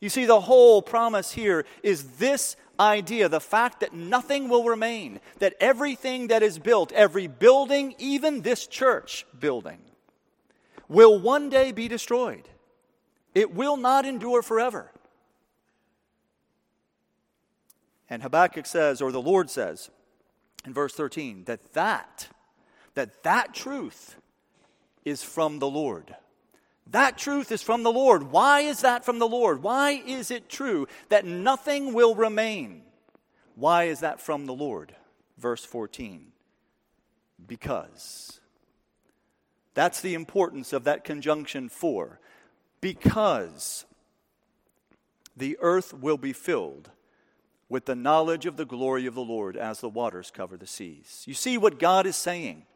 You 0.00 0.08
see, 0.08 0.26
the 0.26 0.40
whole 0.40 0.82
promise 0.82 1.32
here 1.32 1.64
is 1.82 2.18
this 2.18 2.56
idea 2.78 3.28
the 3.28 3.40
fact 3.40 3.80
that 3.80 3.94
nothing 3.94 4.48
will 4.48 4.64
remain, 4.64 5.20
that 5.38 5.54
everything 5.60 6.28
that 6.28 6.42
is 6.42 6.58
built, 6.58 6.92
every 6.92 7.26
building, 7.26 7.94
even 7.98 8.42
this 8.42 8.66
church 8.66 9.24
building, 9.38 9.78
will 10.88 11.18
one 11.18 11.48
day 11.48 11.72
be 11.72 11.88
destroyed. 11.88 12.48
It 13.34 13.54
will 13.54 13.76
not 13.76 14.04
endure 14.04 14.42
forever. 14.42 14.90
And 18.10 18.22
Habakkuk 18.22 18.66
says, 18.66 19.00
or 19.00 19.10
the 19.10 19.22
Lord 19.22 19.48
says 19.48 19.90
in 20.66 20.74
verse 20.74 20.94
13, 20.94 21.44
that 21.44 21.72
that, 21.72 22.28
that 22.94 23.22
that 23.22 23.54
truth 23.54 24.16
is 25.04 25.22
from 25.22 25.58
the 25.58 25.68
Lord. 25.68 26.14
That 26.88 27.16
truth 27.16 27.50
is 27.52 27.62
from 27.62 27.84
the 27.84 27.92
Lord. 27.92 28.24
Why 28.24 28.60
is 28.60 28.82
that 28.82 29.04
from 29.04 29.18
the 29.18 29.28
Lord? 29.28 29.62
Why 29.62 29.92
is 29.92 30.30
it 30.30 30.48
true 30.48 30.88
that 31.08 31.24
nothing 31.24 31.94
will 31.94 32.14
remain? 32.14 32.82
Why 33.54 33.84
is 33.84 34.00
that 34.00 34.20
from 34.20 34.46
the 34.46 34.54
Lord? 34.54 34.94
Verse 35.38 35.64
14. 35.64 36.32
Because. 37.46 38.40
That's 39.74 40.00
the 40.02 40.14
importance 40.14 40.72
of 40.72 40.84
that 40.84 41.04
conjunction 41.04 41.68
for 41.68 42.20
because 42.82 43.86
the 45.34 45.56
earth 45.62 45.94
will 45.94 46.18
be 46.18 46.34
filled 46.34 46.90
with 47.70 47.86
the 47.86 47.94
knowledge 47.94 48.44
of 48.44 48.58
the 48.58 48.66
glory 48.66 49.06
of 49.06 49.14
the 49.14 49.22
Lord 49.22 49.56
as 49.56 49.80
the 49.80 49.88
waters 49.88 50.30
cover 50.30 50.58
the 50.58 50.66
seas. 50.66 51.24
You 51.26 51.32
see 51.32 51.56
what 51.56 51.78
God 51.78 52.04
is 52.04 52.16
saying. 52.16 52.66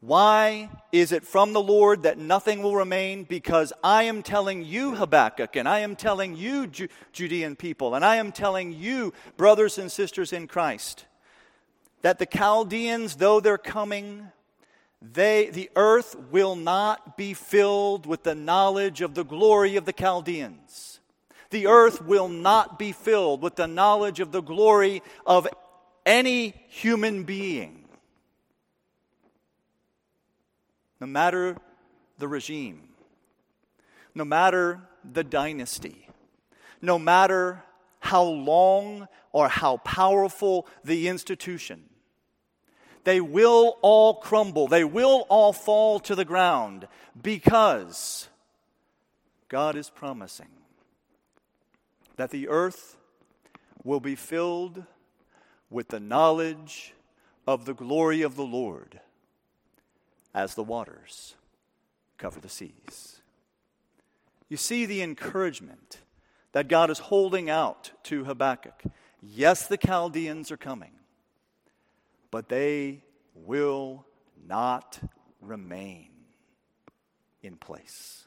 Why 0.00 0.68
is 0.92 1.12
it 1.12 1.24
from 1.24 1.54
the 1.54 1.62
Lord 1.62 2.02
that 2.02 2.18
nothing 2.18 2.62
will 2.62 2.76
remain? 2.76 3.24
Because 3.24 3.72
I 3.82 4.02
am 4.02 4.22
telling 4.22 4.62
you, 4.62 4.96
Habakkuk, 4.96 5.56
and 5.56 5.66
I 5.66 5.78
am 5.78 5.96
telling 5.96 6.36
you, 6.36 6.66
Ju- 6.66 6.88
Judean 7.12 7.56
people, 7.56 7.94
and 7.94 8.04
I 8.04 8.16
am 8.16 8.30
telling 8.30 8.72
you, 8.72 9.14
brothers 9.38 9.78
and 9.78 9.90
sisters 9.90 10.34
in 10.34 10.46
Christ, 10.46 11.06
that 12.02 12.18
the 12.18 12.26
Chaldeans, 12.26 13.16
though 13.16 13.40
they're 13.40 13.56
coming, 13.56 14.28
they, 15.12 15.50
the 15.50 15.70
earth 15.76 16.16
will 16.30 16.56
not 16.56 17.16
be 17.16 17.34
filled 17.34 18.06
with 18.06 18.22
the 18.22 18.34
knowledge 18.34 19.00
of 19.00 19.14
the 19.14 19.24
glory 19.24 19.76
of 19.76 19.84
the 19.84 19.92
Chaldeans. 19.92 21.00
The 21.50 21.66
earth 21.66 22.02
will 22.02 22.28
not 22.28 22.78
be 22.78 22.92
filled 22.92 23.42
with 23.42 23.56
the 23.56 23.66
knowledge 23.66 24.20
of 24.20 24.32
the 24.32 24.40
glory 24.40 25.02
of 25.26 25.46
any 26.06 26.54
human 26.68 27.24
being. 27.24 27.84
No 31.00 31.06
matter 31.06 31.56
the 32.18 32.28
regime, 32.28 32.88
no 34.14 34.24
matter 34.24 34.80
the 35.12 35.24
dynasty, 35.24 36.08
no 36.80 36.98
matter 36.98 37.62
how 38.00 38.22
long 38.22 39.06
or 39.32 39.48
how 39.48 39.76
powerful 39.78 40.66
the 40.82 41.08
institution, 41.08 41.84
they 43.04 43.20
will 43.20 43.78
all 43.82 44.14
crumble. 44.14 44.66
They 44.66 44.84
will 44.84 45.26
all 45.28 45.52
fall 45.52 46.00
to 46.00 46.14
the 46.14 46.24
ground 46.24 46.88
because 47.20 48.28
God 49.48 49.76
is 49.76 49.90
promising 49.90 50.48
that 52.16 52.30
the 52.30 52.48
earth 52.48 52.96
will 53.82 54.00
be 54.00 54.14
filled 54.14 54.84
with 55.70 55.88
the 55.88 56.00
knowledge 56.00 56.94
of 57.46 57.64
the 57.64 57.74
glory 57.74 58.22
of 58.22 58.36
the 58.36 58.44
Lord 58.44 59.00
as 60.34 60.54
the 60.54 60.64
waters 60.64 61.34
cover 62.18 62.40
the 62.40 62.48
seas. 62.48 63.20
You 64.48 64.56
see 64.56 64.86
the 64.86 65.02
encouragement 65.02 65.98
that 66.52 66.68
God 66.68 66.90
is 66.90 66.98
holding 66.98 67.50
out 67.50 67.90
to 68.04 68.24
Habakkuk. 68.24 68.84
Yes, 69.20 69.66
the 69.66 69.76
Chaldeans 69.76 70.50
are 70.50 70.56
coming, 70.56 70.92
but 72.34 72.48
they 72.48 73.00
will 73.32 74.04
not 74.44 74.98
remain 75.40 76.08
in 77.44 77.54
place. 77.54 78.26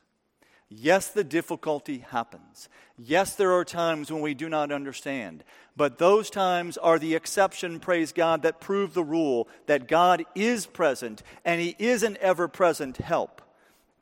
Yes, 0.69 1.09
the 1.09 1.25
difficulty 1.25 1.97
happens. 1.97 2.69
Yes, 2.97 3.35
there 3.35 3.51
are 3.51 3.65
times 3.65 4.09
when 4.09 4.21
we 4.21 4.33
do 4.33 4.47
not 4.47 4.71
understand. 4.71 5.43
But 5.75 5.97
those 5.97 6.29
times 6.29 6.77
are 6.77 6.97
the 6.97 7.15
exception, 7.15 7.81
praise 7.81 8.13
God, 8.13 8.43
that 8.43 8.61
prove 8.61 8.93
the 8.93 9.03
rule 9.03 9.49
that 9.65 9.89
God 9.89 10.23
is 10.33 10.67
present 10.67 11.21
and 11.43 11.59
He 11.59 11.75
is 11.77 12.01
an 12.01 12.17
ever 12.21 12.47
present 12.47 12.95
help 12.95 13.41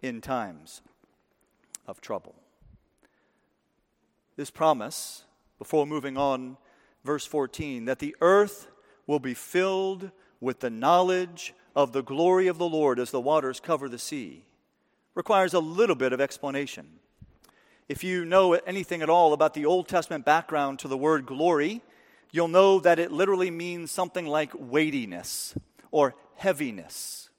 in 0.04 0.22
times 0.22 0.84
of 1.88 2.00
trouble. 2.00 2.36
This 4.36 4.52
promise, 4.52 5.24
before 5.58 5.88
moving 5.88 6.16
on, 6.16 6.58
verse 7.04 7.26
14, 7.26 7.86
that 7.86 7.98
the 7.98 8.16
earth 8.22 8.68
will 9.08 9.20
be 9.20 9.34
filled 9.34 10.12
with 10.40 10.60
the 10.60 10.70
knowledge 10.70 11.54
of 11.76 11.92
the 11.92 12.04
glory 12.04 12.48
of 12.48 12.58
the 12.58 12.68
Lord 12.70 13.00
as 13.00 13.12
the 13.12 13.22
waters 13.22 13.60
cover 13.60 13.90
the 13.90 14.00
sea 14.00 14.46
requires 15.16 15.54
a 15.54 15.60
little 15.60 15.96
bit 15.96 16.14
of 16.14 16.22
explanation. 16.22 17.00
If 17.88 18.04
you 18.04 18.26
know 18.26 18.54
anything 18.54 19.02
at 19.02 19.10
all 19.10 19.34
about 19.34 19.54
the 19.54 19.66
Old 19.66 19.88
Testament 19.88 20.26
background 20.26 20.80
to 20.80 20.88
the 20.88 20.98
word 20.98 21.26
glory, 21.26 21.82
you'll 22.32 22.48
know 22.48 22.80
that 22.80 23.00
it 23.00 23.12
literally 23.12 23.50
means 23.50 23.92
something 23.92 24.28
like 24.28 24.52
weightiness 24.54 25.56
or 25.92 26.16
heaviness. 26.36 27.30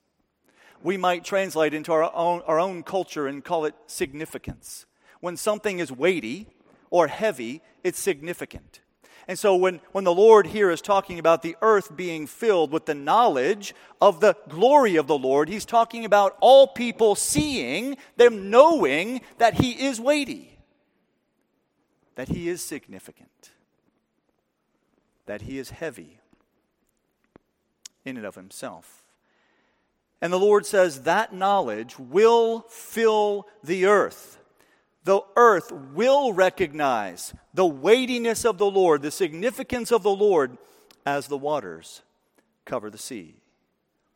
We 0.83 0.97
might 0.97 1.25
translate 1.25 1.75
into 1.75 1.93
our 1.93 2.11
own, 2.15 2.43
our 2.47 2.59
own 2.59 2.83
culture 2.83 3.27
and 3.27 3.45
call 3.45 3.65
it 3.65 3.75
significance. 3.87 4.87
When 5.21 5.37
something 5.37 5.79
is 5.79 5.91
weighty 5.91 6.49
or 6.91 7.09
heavy, 7.09 7.61
it's 7.83 7.99
significant. 7.99 8.81
And 9.29 9.39
so 9.39 9.57
when, 9.57 9.81
when 9.91 10.05
the 10.05 10.15
Lord 10.15 10.47
here 10.47 10.71
is 10.71 10.81
talking 10.81 11.19
about 11.19 11.43
the 11.43 11.57
earth 11.61 11.97
being 11.97 12.27
filled 12.29 12.71
with 12.71 12.87
the 12.87 12.95
knowledge 12.95 13.75
of 14.01 14.21
the 14.21 14.37
glory 14.49 14.97
of 14.97 15.09
the 15.09 15.19
Lord, 15.19 15.49
he's 15.49 15.65
talking 15.65 16.05
about 16.05 16.37
all 16.41 16.69
people 16.69 17.17
seeing, 17.17 17.97
them 18.17 18.51
knowing 18.51 19.21
that 19.39 19.55
he 19.55 19.73
is 19.73 20.01
weighty, 20.01 20.57
that 22.15 22.29
he 22.29 22.49
is 22.49 22.63
significant, 22.63 23.51
that 25.27 25.43
he 25.43 25.59
is 25.59 25.71
heavy 25.71 26.21
in 28.05 28.17
and 28.17 28.27
of 28.27 28.37
himself. 28.37 29.03
And 30.23 30.33
the 30.33 30.39
Lord 30.39 30.65
says 30.65 31.03
that 31.03 31.35
knowledge 31.35 31.99
will 31.99 32.61
fill 32.69 33.49
the 33.63 33.87
earth 33.87 34.39
the 35.07 35.21
earth 35.37 35.71
will 35.71 36.33
recognize 36.33 37.33
the 37.55 37.65
weightiness 37.65 38.45
of 38.45 38.59
the 38.59 38.69
Lord, 38.69 39.03
the 39.03 39.13
significance 39.13 39.93
of 39.93 40.03
the 40.03 40.11
Lord, 40.11 40.59
as 41.07 41.29
the 41.29 41.39
waters 41.39 42.03
cover 42.65 42.91
the 42.91 42.99
sea. 42.99 43.37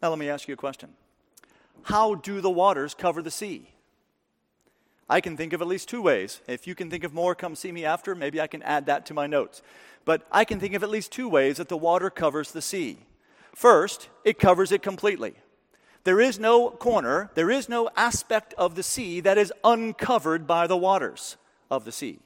Now, 0.03 0.09
let 0.09 0.19
me 0.19 0.29
ask 0.29 0.49
you 0.49 0.55
a 0.55 0.57
question 0.57 0.91
How 1.85 2.17
do 2.17 2.41
the 2.41 2.51
waters 2.51 2.93
cover 2.93 3.23
the 3.23 3.31
sea? 3.31 3.71
I 5.09 5.21
can 5.21 5.37
think 5.37 5.53
of 5.53 5.63
at 5.63 5.69
least 5.69 5.89
two 5.89 6.03
ways. 6.03 6.41
If 6.49 6.67
you 6.67 6.75
can 6.75 6.91
think 6.91 7.05
of 7.05 7.15
more, 7.15 7.37
come 7.37 7.55
see 7.55 7.71
me 7.71 7.85
after. 7.85 8.17
Maybe 8.17 8.41
I 8.41 8.49
can 8.49 8.63
add 8.65 8.87
that 8.87 9.07
to 9.07 9.15
my 9.15 9.29
notes. 9.29 9.63
But 10.05 10.27
I 10.33 10.45
can 10.45 10.59
think 10.59 10.75
of 10.75 10.83
at 10.83 10.91
least 10.91 11.13
two 11.13 11.29
ways 11.29 11.59
that 11.59 11.69
the 11.69 11.77
water 11.77 12.11
covers 12.11 12.51
the 12.51 12.63
sea. 12.63 12.99
First, 13.55 14.09
it 14.25 14.41
covers 14.41 14.73
it 14.73 14.83
completely. 14.83 15.35
There 16.05 16.21
is 16.21 16.39
no 16.39 16.71
corner, 16.71 17.31
there 17.35 17.51
is 17.51 17.69
no 17.69 17.91
aspect 17.97 18.55
of 18.55 18.75
the 18.75 18.83
sea 18.83 19.21
that 19.21 19.39
is 19.39 19.53
uncovered 19.63 20.47
by 20.47 20.67
the 20.67 20.77
waters 20.77 21.37
of 21.71 21.85
the 21.85 21.93
sea. 21.93 22.21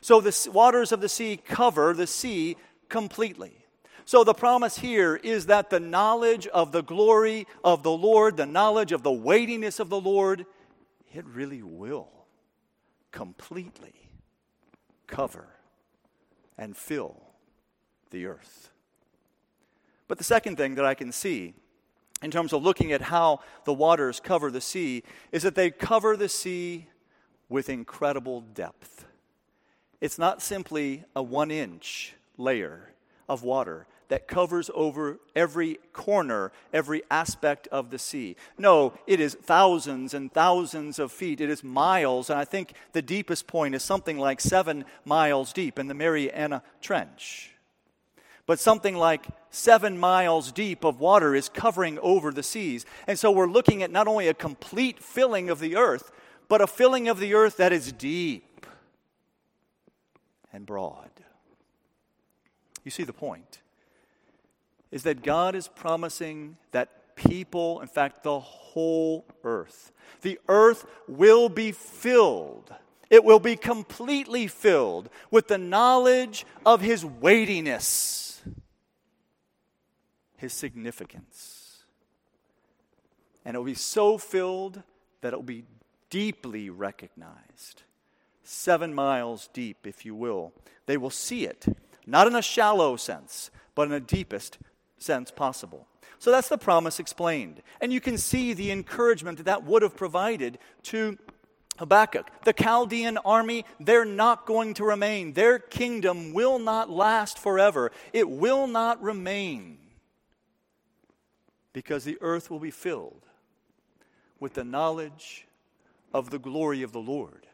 So 0.00 0.20
the 0.20 0.50
waters 0.52 0.92
of 0.92 1.00
the 1.00 1.08
sea 1.08 1.38
cover 1.38 1.94
the 1.94 2.06
sea 2.06 2.56
completely. 2.88 3.64
So 4.04 4.22
the 4.22 4.34
promise 4.34 4.78
here 4.78 5.16
is 5.16 5.46
that 5.46 5.70
the 5.70 5.80
knowledge 5.80 6.46
of 6.48 6.72
the 6.72 6.82
glory 6.82 7.46
of 7.64 7.82
the 7.82 7.90
Lord, 7.90 8.36
the 8.36 8.44
knowledge 8.44 8.92
of 8.92 9.02
the 9.02 9.12
weightiness 9.12 9.80
of 9.80 9.88
the 9.88 10.00
Lord, 10.00 10.44
it 11.14 11.24
really 11.24 11.62
will 11.62 12.10
completely 13.12 13.94
cover 15.06 15.48
and 16.58 16.76
fill 16.76 17.22
the 18.10 18.26
earth. 18.26 18.70
But 20.06 20.18
the 20.18 20.24
second 20.24 20.56
thing 20.56 20.74
that 20.74 20.84
I 20.84 20.94
can 20.94 21.12
see 21.12 21.54
in 22.24 22.30
terms 22.30 22.54
of 22.54 22.62
looking 22.62 22.90
at 22.90 23.02
how 23.02 23.40
the 23.64 23.72
waters 23.74 24.18
cover 24.18 24.50
the 24.50 24.60
sea 24.60 25.02
is 25.30 25.42
that 25.42 25.54
they 25.54 25.70
cover 25.70 26.16
the 26.16 26.28
sea 26.28 26.86
with 27.50 27.68
incredible 27.68 28.40
depth. 28.40 29.04
It's 30.00 30.18
not 30.18 30.40
simply 30.40 31.04
a 31.14 31.22
one 31.22 31.50
inch 31.50 32.14
layer 32.38 32.92
of 33.28 33.42
water 33.42 33.86
that 34.08 34.26
covers 34.26 34.70
over 34.74 35.18
every 35.36 35.78
corner, 35.92 36.50
every 36.72 37.02
aspect 37.10 37.68
of 37.68 37.90
the 37.90 37.98
sea. 37.98 38.36
No, 38.56 38.94
it 39.06 39.20
is 39.20 39.34
thousands 39.34 40.14
and 40.14 40.32
thousands 40.32 40.98
of 40.98 41.12
feet. 41.12 41.42
It 41.42 41.50
is 41.50 41.62
miles, 41.62 42.30
and 42.30 42.38
I 42.38 42.44
think 42.46 42.72
the 42.92 43.02
deepest 43.02 43.46
point 43.46 43.74
is 43.74 43.82
something 43.82 44.18
like 44.18 44.40
seven 44.40 44.86
miles 45.04 45.52
deep 45.52 45.78
in 45.78 45.88
the 45.88 45.94
Mariana 45.94 46.62
Trench 46.80 47.53
but 48.46 48.60
something 48.60 48.96
like 48.96 49.26
seven 49.50 49.98
miles 49.98 50.52
deep 50.52 50.84
of 50.84 51.00
water 51.00 51.34
is 51.34 51.48
covering 51.48 51.98
over 52.00 52.30
the 52.30 52.42
seas. 52.42 52.84
And 53.06 53.18
so 53.18 53.30
we're 53.30 53.48
looking 53.48 53.82
at 53.82 53.90
not 53.90 54.06
only 54.06 54.28
a 54.28 54.34
complete 54.34 55.02
filling 55.02 55.48
of 55.48 55.60
the 55.60 55.76
earth, 55.76 56.10
but 56.48 56.60
a 56.60 56.66
filling 56.66 57.08
of 57.08 57.18
the 57.18 57.34
earth 57.34 57.56
that 57.56 57.72
is 57.72 57.92
deep 57.92 58.66
and 60.52 60.66
broad. 60.66 61.10
You 62.84 62.90
see 62.90 63.04
the 63.04 63.14
point 63.14 63.60
is 64.90 65.04
that 65.04 65.22
God 65.22 65.54
is 65.54 65.66
promising 65.66 66.56
that 66.72 67.16
people, 67.16 67.80
in 67.80 67.88
fact, 67.88 68.22
the 68.22 68.38
whole 68.38 69.24
earth, 69.42 69.90
the 70.20 70.38
earth 70.48 70.84
will 71.08 71.48
be 71.48 71.72
filled. 71.72 72.72
It 73.08 73.24
will 73.24 73.40
be 73.40 73.56
completely 73.56 74.46
filled 74.46 75.08
with 75.30 75.48
the 75.48 75.58
knowledge 75.58 76.44
of 76.66 76.80
his 76.80 77.04
weightiness 77.04 78.33
his 80.36 80.52
significance. 80.52 81.84
And 83.44 83.54
it 83.54 83.58
will 83.58 83.66
be 83.66 83.74
so 83.74 84.18
filled 84.18 84.82
that 85.20 85.32
it 85.32 85.36
will 85.36 85.42
be 85.42 85.64
deeply 86.10 86.70
recognized. 86.70 87.82
Seven 88.42 88.94
miles 88.94 89.48
deep, 89.52 89.86
if 89.86 90.04
you 90.04 90.14
will. 90.14 90.52
They 90.86 90.96
will 90.96 91.10
see 91.10 91.46
it, 91.46 91.66
not 92.06 92.26
in 92.26 92.34
a 92.34 92.42
shallow 92.42 92.96
sense, 92.96 93.50
but 93.74 93.84
in 93.84 93.90
the 93.90 94.00
deepest 94.00 94.58
sense 94.98 95.30
possible. 95.30 95.86
So 96.18 96.30
that's 96.30 96.48
the 96.48 96.58
promise 96.58 97.00
explained. 97.00 97.62
And 97.80 97.92
you 97.92 98.00
can 98.00 98.16
see 98.16 98.52
the 98.52 98.70
encouragement 98.70 99.38
that 99.38 99.44
that 99.44 99.64
would 99.64 99.82
have 99.82 99.96
provided 99.96 100.58
to 100.84 101.18
Habakkuk. 101.78 102.30
The 102.44 102.52
Chaldean 102.52 103.18
army, 103.24 103.64
they're 103.80 104.04
not 104.04 104.46
going 104.46 104.74
to 104.74 104.84
remain. 104.84 105.32
Their 105.32 105.58
kingdom 105.58 106.32
will 106.32 106.58
not 106.58 106.88
last 106.88 107.38
forever, 107.38 107.90
it 108.12 108.28
will 108.28 108.66
not 108.66 109.02
remain 109.02 109.78
because 111.74 112.04
the 112.04 112.16
earth 112.22 112.50
will 112.50 112.60
be 112.60 112.70
filled 112.70 113.26
with 114.40 114.54
the 114.54 114.64
knowledge 114.64 115.46
of 116.14 116.30
the 116.30 116.38
glory 116.38 116.82
of 116.82 116.92
the 116.92 117.00
Lord, 117.00 117.46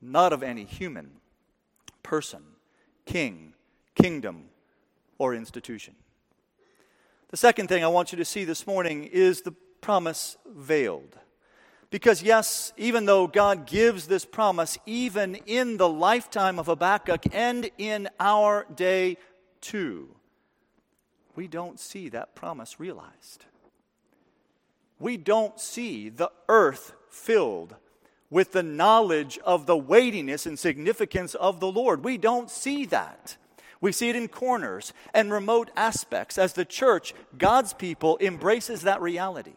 not 0.00 0.32
of 0.32 0.44
any 0.44 0.64
human 0.64 1.10
person, 2.04 2.42
king, 3.06 3.54
kingdom, 3.96 4.44
or 5.16 5.34
institution. 5.34 5.94
The 7.30 7.36
second 7.36 7.68
thing 7.68 7.82
I 7.82 7.88
want 7.88 8.12
you 8.12 8.18
to 8.18 8.24
see 8.24 8.44
this 8.44 8.66
morning 8.66 9.04
is 9.04 9.42
the 9.42 9.52
promise 9.80 10.36
veiled. 10.46 11.18
Because, 11.90 12.22
yes, 12.22 12.72
even 12.76 13.06
though 13.06 13.26
God 13.26 13.66
gives 13.66 14.06
this 14.06 14.26
promise, 14.26 14.76
even 14.84 15.36
in 15.46 15.78
the 15.78 15.88
lifetime 15.88 16.58
of 16.58 16.66
Habakkuk 16.66 17.34
and 17.34 17.70
in 17.78 18.08
our 18.20 18.66
day 18.74 19.16
too, 19.62 20.14
we 21.38 21.46
don't 21.46 21.78
see 21.78 22.08
that 22.08 22.34
promise 22.34 22.80
realized. 22.80 23.44
We 24.98 25.16
don't 25.16 25.60
see 25.60 26.08
the 26.08 26.32
earth 26.48 26.94
filled 27.10 27.76
with 28.28 28.50
the 28.50 28.64
knowledge 28.64 29.38
of 29.44 29.64
the 29.64 29.76
weightiness 29.76 30.46
and 30.46 30.58
significance 30.58 31.36
of 31.36 31.60
the 31.60 31.70
Lord. 31.70 32.02
We 32.02 32.18
don't 32.18 32.50
see 32.50 32.86
that. 32.86 33.36
We 33.80 33.92
see 33.92 34.08
it 34.08 34.16
in 34.16 34.26
corners 34.26 34.92
and 35.14 35.30
remote 35.30 35.70
aspects 35.76 36.38
as 36.38 36.54
the 36.54 36.64
church, 36.64 37.14
God's 37.38 37.72
people, 37.72 38.18
embraces 38.20 38.82
that 38.82 39.00
reality. 39.00 39.54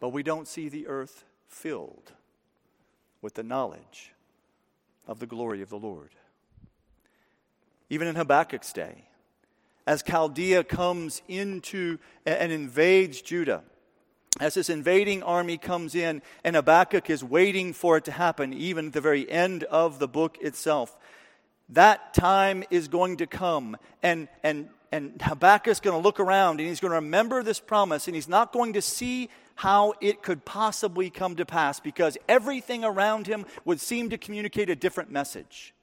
But 0.00 0.08
we 0.08 0.24
don't 0.24 0.48
see 0.48 0.68
the 0.68 0.88
earth 0.88 1.24
filled 1.46 2.10
with 3.22 3.34
the 3.34 3.44
knowledge 3.44 4.14
of 5.06 5.20
the 5.20 5.28
glory 5.28 5.62
of 5.62 5.68
the 5.68 5.78
Lord. 5.78 6.10
Even 7.88 8.08
in 8.08 8.16
Habakkuk's 8.16 8.72
day, 8.72 9.04
as 9.86 10.02
Chaldea 10.02 10.64
comes 10.64 11.22
into 11.28 11.98
and 12.26 12.52
invades 12.52 13.20
Judah. 13.22 13.62
As 14.38 14.54
this 14.54 14.70
invading 14.70 15.22
army 15.22 15.58
comes 15.58 15.94
in, 15.94 16.22
and 16.44 16.54
Habakkuk 16.54 17.10
is 17.10 17.24
waiting 17.24 17.72
for 17.72 17.96
it 17.96 18.04
to 18.04 18.12
happen, 18.12 18.52
even 18.52 18.88
at 18.88 18.92
the 18.92 19.00
very 19.00 19.28
end 19.28 19.64
of 19.64 19.98
the 19.98 20.08
book 20.08 20.38
itself. 20.40 20.96
that 21.70 22.14
time 22.14 22.64
is 22.70 22.88
going 22.88 23.18
to 23.18 23.26
come. 23.26 23.76
And, 24.02 24.28
and, 24.42 24.68
and 24.92 25.20
Habakkuk's 25.22 25.80
going 25.80 26.00
to 26.00 26.02
look 26.02 26.20
around 26.20 26.60
and 26.60 26.68
he's 26.68 26.80
going 26.80 26.90
to 26.90 26.96
remember 26.96 27.42
this 27.42 27.60
promise 27.60 28.08
and 28.08 28.14
he's 28.14 28.28
not 28.28 28.52
going 28.52 28.72
to 28.74 28.82
see 28.82 29.28
how 29.54 29.94
it 30.00 30.22
could 30.22 30.44
possibly 30.44 31.10
come 31.10 31.36
to 31.36 31.44
pass 31.44 31.80
because 31.80 32.16
everything 32.28 32.84
around 32.84 33.26
him 33.26 33.44
would 33.64 33.80
seem 33.80 34.10
to 34.10 34.18
communicate 34.18 34.70
a 34.70 34.76
different 34.76 35.10
message. 35.10 35.74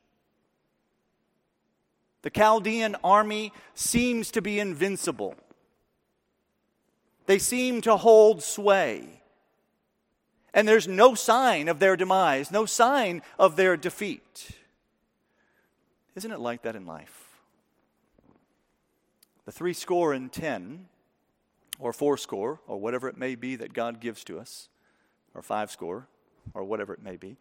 The 2.27 2.31
Chaldean 2.31 2.97
army 3.05 3.53
seems 3.73 4.31
to 4.31 4.41
be 4.41 4.59
invincible. 4.59 5.35
They 7.25 7.39
seem 7.39 7.79
to 7.83 7.95
hold 7.95 8.43
sway. 8.43 9.21
And 10.53 10.67
there's 10.67 10.89
no 10.89 11.15
sign 11.15 11.69
of 11.69 11.79
their 11.79 11.95
demise, 11.95 12.51
no 12.51 12.65
sign 12.65 13.21
of 13.39 13.55
their 13.55 13.77
defeat. 13.77 14.51
Isn't 16.15 16.33
it 16.33 16.41
like 16.41 16.63
that 16.63 16.75
in 16.75 16.85
life? 16.85 17.29
The 19.45 19.53
three 19.53 19.71
score 19.71 20.11
and 20.11 20.29
ten, 20.29 20.87
or 21.79 21.93
four 21.93 22.17
score, 22.17 22.59
or 22.67 22.77
whatever 22.77 23.07
it 23.07 23.15
may 23.15 23.35
be 23.35 23.55
that 23.55 23.71
God 23.71 24.01
gives 24.01 24.25
to 24.25 24.37
us, 24.37 24.67
or 25.33 25.41
five 25.41 25.71
score, 25.71 26.09
or 26.53 26.65
whatever 26.65 26.93
it 26.93 27.01
may 27.01 27.15
be, 27.15 27.37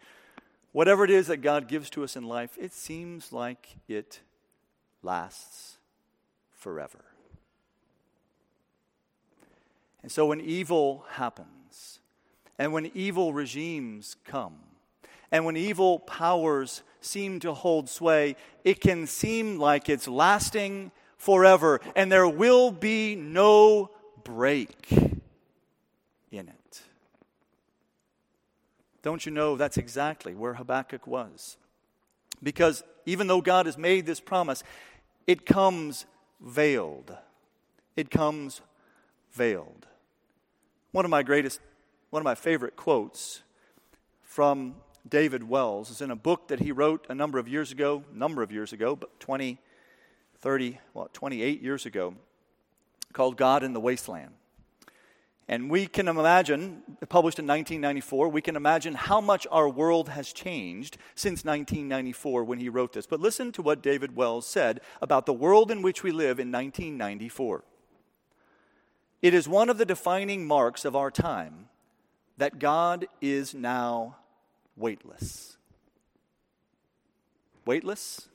whatever 0.71 1.05
it 1.05 1.11
is 1.11 1.27
that 1.27 1.39
God 1.39 1.67
gives 1.67 1.91
to 1.91 2.05
us 2.05 2.15
in 2.15 2.23
life, 2.23 2.57
it 2.57 2.73
seems 2.73 3.33
like 3.33 3.79
it 3.89 4.21
lasts 5.07 5.79
forever. 6.53 7.05
And 10.03 10.13
so 10.13 10.27
when 10.27 10.41
evil 10.41 11.05
happens, 11.13 12.01
and 12.59 12.73
when 12.73 12.91
evil 12.95 13.33
regimes 13.33 14.17
come, 14.25 14.59
and 15.33 15.45
when 15.45 15.57
evil 15.57 16.01
powers 16.01 16.83
seem 17.01 17.41
to 17.41 17.55
hold 17.55 17.89
sway, 17.89 18.37
it 18.65 18.81
can 18.81 19.07
seem 19.07 19.59
like 19.59 19.89
it's 19.89 20.07
lasting 20.07 20.93
forever, 21.17 21.81
and 21.95 22.13
there 22.13 22.29
will 22.29 22.71
be 22.71 23.17
no 23.17 23.91
break 24.23 24.93
in 26.31 26.49
it. 26.49 26.83
Don't 29.03 29.25
you 29.25 29.33
know 29.33 29.57
that's 29.57 29.77
exactly 29.77 30.35
where 30.35 30.55
Habakkuk 30.55 31.07
was? 31.07 31.57
Because 32.43 32.83
even 33.07 33.29
though 33.29 33.41
God 33.41 33.67
has 33.67 33.79
made 33.79 34.05
this 34.05 34.21
promise, 34.21 34.63
it 35.27 35.47
comes 35.47 36.07
veiled. 36.41 37.17
It 37.97 38.11
comes 38.11 38.61
veiled. 39.33 39.87
One 40.93 41.05
of 41.05 41.11
my 41.11 41.23
greatest, 41.23 41.61
one 42.11 42.21
of 42.21 42.25
my 42.25 42.35
favorite 42.35 42.77
quotes 42.77 43.43
from 44.23 44.77
David 45.09 45.49
Wells 45.49 45.91
is 45.91 46.01
in 46.01 46.11
a 46.11 46.17
book 46.17 46.49
that 46.49 46.61
he 46.61 46.73
wrote 46.73 47.07
a 47.09 47.15
number 47.15 47.39
of 47.39 47.49
years 47.49 47.73
ago, 47.73 48.05
number 48.13 48.43
of 48.43 48.51
years 48.51 48.73
ago, 48.73 48.97
but 48.97 49.19
20, 49.21 49.59
30, 50.39 50.79
well, 50.95 51.09
28 51.13 51.63
years 51.63 51.87
ago, 51.87 52.15
called 53.13 53.37
God 53.37 53.63
in 53.63 53.73
the 53.73 53.81
Wasteland. 53.81 54.33
And 55.49 55.71
we 55.71 55.87
can 55.87 56.09
imagine, 56.09 56.83
published 57.09 57.39
in 57.39 57.47
1994, 57.47 58.29
we 58.29 58.41
can 58.41 58.57
imagine 58.57 58.95
how 58.95 59.21
much 59.21 59.47
our 59.53 59.69
world 59.69 60.09
has 60.09 60.33
changed 60.33 60.99
since 61.15 61.45
1994 61.45 62.43
when 62.43 62.59
he 62.59 62.69
wrote 62.69 62.93
this. 62.93 63.07
But 63.07 63.21
listen 63.21 63.53
to 63.53 63.63
what 63.63 63.81
David 63.81 64.17
Wells 64.17 64.45
said 64.47 64.81
about 65.01 65.25
the 65.25 65.33
world 65.33 65.71
in 65.71 65.83
which 65.83 66.03
we 66.03 66.11
live 66.11 66.41
in 66.41 66.51
1994. 66.51 67.63
It 69.23 69.35
is 69.35 69.49
one 69.49 69.69
of 69.69 69.79
the 69.79 69.87
defining 69.87 70.47
marks 70.47 70.85
of 70.85 70.97
our 70.97 71.13
time 71.13 71.69
that 72.39 72.59
God 72.59 73.07
is 73.21 73.55
now 73.55 74.17
weightless. 74.77 75.57
Weightless? 77.65 78.29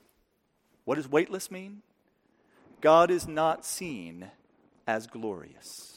What 0.84 0.94
does 0.94 1.10
weightless 1.10 1.50
mean? 1.50 1.82
God 2.80 3.10
is 3.10 3.28
not 3.28 3.66
seen 3.66 4.30
as 4.86 5.06
glorious. 5.06 5.91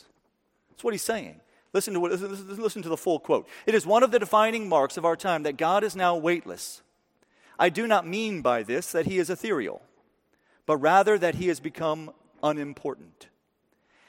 That's 0.75 0.83
what 0.83 0.93
he's 0.93 1.01
saying. 1.01 1.39
Listen 1.73 1.93
to, 1.93 1.99
what, 1.99 2.11
listen 2.11 2.81
to 2.83 2.89
the 2.89 2.97
full 2.97 3.19
quote. 3.19 3.47
It 3.65 3.75
is 3.75 3.85
one 3.85 4.03
of 4.03 4.11
the 4.11 4.19
defining 4.19 4.69
marks 4.69 4.97
of 4.97 5.05
our 5.05 5.15
time 5.15 5.43
that 5.43 5.57
God 5.57 5.83
is 5.83 5.95
now 5.95 6.15
weightless. 6.15 6.81
I 7.59 7.69
do 7.69 7.87
not 7.87 8.07
mean 8.07 8.41
by 8.41 8.63
this 8.63 8.91
that 8.91 9.05
he 9.05 9.17
is 9.17 9.29
ethereal, 9.29 9.81
but 10.65 10.77
rather 10.77 11.17
that 11.17 11.35
he 11.35 11.47
has 11.47 11.59
become 11.59 12.11
unimportant. 12.41 13.27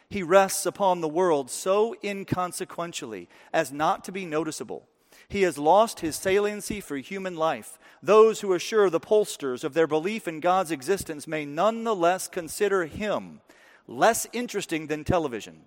He 0.08 0.22
rests 0.22 0.66
upon 0.66 1.00
the 1.00 1.08
world 1.08 1.50
so 1.50 1.96
inconsequentially 2.04 3.28
as 3.52 3.72
not 3.72 4.04
to 4.04 4.12
be 4.12 4.26
noticeable 4.26 4.86
he 5.28 5.42
has 5.42 5.58
lost 5.58 6.00
his 6.00 6.16
saliency 6.16 6.80
for 6.80 6.96
human 6.96 7.36
life. 7.36 7.78
Those 8.02 8.40
who 8.40 8.52
assure 8.52 8.90
the 8.90 9.00
pollsters 9.00 9.64
of 9.64 9.74
their 9.74 9.86
belief 9.86 10.28
in 10.28 10.40
God's 10.40 10.70
existence 10.70 11.26
may 11.26 11.44
nonetheless 11.44 12.28
consider 12.28 12.86
him 12.86 13.40
less 13.88 14.26
interesting 14.32 14.86
than 14.86 15.04
television, 15.04 15.62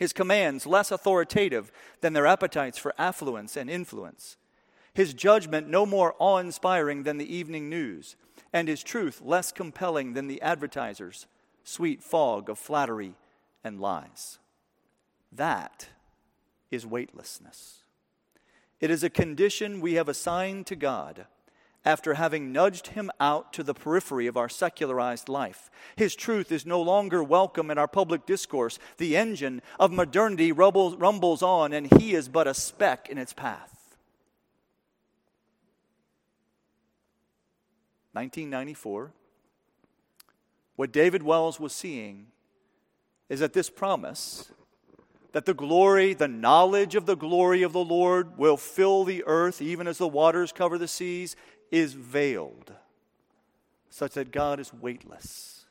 his 0.00 0.14
commands 0.14 0.66
less 0.66 0.90
authoritative 0.90 1.70
than 2.00 2.14
their 2.14 2.26
appetites 2.26 2.78
for 2.78 2.94
affluence 2.96 3.54
and 3.54 3.68
influence, 3.68 4.38
his 4.94 5.12
judgment 5.12 5.68
no 5.68 5.84
more 5.84 6.14
awe 6.18 6.38
inspiring 6.38 7.02
than 7.02 7.18
the 7.18 7.36
evening 7.36 7.68
news, 7.68 8.16
and 8.50 8.66
his 8.66 8.82
truth 8.82 9.20
less 9.22 9.52
compelling 9.52 10.14
than 10.14 10.26
the 10.26 10.40
advertiser's 10.40 11.26
sweet 11.64 12.02
fog 12.02 12.48
of 12.48 12.58
flattery 12.58 13.14
and 13.62 13.78
lies. 13.78 14.38
That 15.30 15.90
is 16.70 16.86
weightlessness. 16.86 17.82
It 18.80 18.90
is 18.90 19.04
a 19.04 19.10
condition 19.10 19.82
we 19.82 19.94
have 19.94 20.08
assigned 20.08 20.66
to 20.68 20.76
God 20.76 21.26
after 21.84 22.14
having 22.14 22.52
nudged 22.52 22.88
him 22.88 23.10
out 23.18 23.52
to 23.54 23.62
the 23.62 23.74
periphery 23.74 24.26
of 24.26 24.36
our 24.36 24.48
secularized 24.48 25.28
life. 25.28 25.70
His 25.96 26.14
truth 26.14 26.52
is 26.52 26.66
no 26.66 26.80
longer 26.80 27.22
welcome 27.22 27.70
in 27.70 27.78
our 27.78 27.88
public 27.88 28.26
discourse. 28.26 28.78
The 28.98 29.16
engine 29.16 29.62
of 29.78 29.90
modernity 29.90 30.52
rumbles, 30.52 31.42
on, 31.42 31.72
and 31.72 31.90
he 31.98 32.14
is 32.14 32.28
but 32.28 32.46
a 32.46 32.54
speck 32.54 33.08
in 33.08 33.16
its 33.16 33.32
path. 33.32 33.96
1994, 38.12 39.12
what 40.76 40.92
David 40.92 41.22
Wells 41.22 41.60
was 41.60 41.72
seeing 41.72 42.26
is 43.28 43.40
that 43.40 43.52
this 43.52 43.70
promise 43.70 44.50
that 45.32 45.46
the 45.46 45.54
glory, 45.54 46.12
the 46.12 46.26
knowledge 46.26 46.96
of 46.96 47.06
the 47.06 47.16
glory 47.16 47.62
of 47.62 47.72
the 47.72 47.84
Lord 47.84 48.36
will 48.36 48.56
fill 48.56 49.04
the 49.04 49.22
earth, 49.26 49.62
even 49.62 49.86
as 49.86 49.98
the 49.98 50.08
waters 50.08 50.50
cover 50.50 50.76
the 50.76 50.88
seas, 50.88 51.36
is 51.70 51.94
veiled, 51.94 52.72
such 53.88 54.14
that 54.14 54.32
God 54.32 54.60
is 54.60 54.72
weightless. 54.72 55.66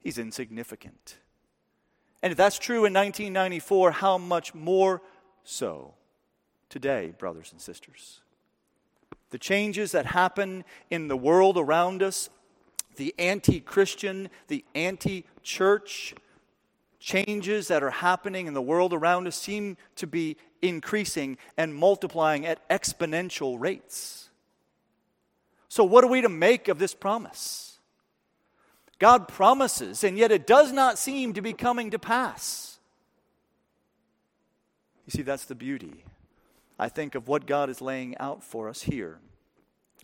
He's 0.00 0.18
insignificant. 0.18 1.16
And 2.22 2.30
if 2.30 2.36
that's 2.36 2.58
true 2.58 2.84
in 2.84 2.92
1994, 2.92 3.90
how 3.92 4.18
much 4.18 4.54
more 4.54 5.02
so 5.44 5.94
today, 6.68 7.14
brothers 7.18 7.52
and 7.52 7.60
sisters? 7.60 8.20
The 9.30 9.38
changes 9.38 9.92
that 9.92 10.06
happen 10.06 10.64
in 10.90 11.08
the 11.08 11.16
world 11.16 11.58
around 11.58 12.02
us, 12.02 12.30
the 12.96 13.14
anti 13.18 13.60
Christian, 13.60 14.30
the 14.48 14.64
anti 14.74 15.24
church, 15.42 16.14
changes 17.04 17.68
that 17.68 17.82
are 17.82 17.90
happening 17.90 18.46
in 18.46 18.54
the 18.54 18.62
world 18.62 18.94
around 18.94 19.26
us 19.26 19.36
seem 19.36 19.76
to 19.96 20.06
be 20.06 20.36
increasing 20.62 21.36
and 21.58 21.74
multiplying 21.74 22.46
at 22.46 22.66
exponential 22.70 23.60
rates. 23.60 24.23
So, 25.74 25.82
what 25.82 26.04
are 26.04 26.06
we 26.06 26.20
to 26.20 26.28
make 26.28 26.68
of 26.68 26.78
this 26.78 26.94
promise? 26.94 27.80
God 29.00 29.26
promises, 29.26 30.04
and 30.04 30.16
yet 30.16 30.30
it 30.30 30.46
does 30.46 30.70
not 30.70 31.00
seem 31.00 31.32
to 31.32 31.42
be 31.42 31.52
coming 31.52 31.90
to 31.90 31.98
pass. 31.98 32.78
You 35.04 35.10
see, 35.10 35.22
that's 35.22 35.46
the 35.46 35.56
beauty, 35.56 36.04
I 36.78 36.88
think, 36.88 37.16
of 37.16 37.26
what 37.26 37.46
God 37.46 37.70
is 37.70 37.80
laying 37.80 38.16
out 38.18 38.44
for 38.44 38.68
us 38.68 38.82
here. 38.82 39.18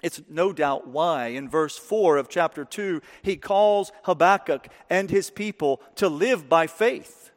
It's 0.03 0.21
no 0.29 0.53
doubt 0.53 0.89
why, 0.89 1.29
in 1.29 1.49
verse 1.49 1.79
4 1.79 2.17
of 2.17 2.29
chapter 2.29 2.65
2, 2.65 3.01
he 3.23 3.37
calls 3.37 3.93
Habakkuk 4.03 4.67
and 4.91 5.09
his 5.09 5.31
people 5.31 5.81
to 5.95 6.09
live 6.09 6.49
by 6.49 6.67
faith. 6.67 7.31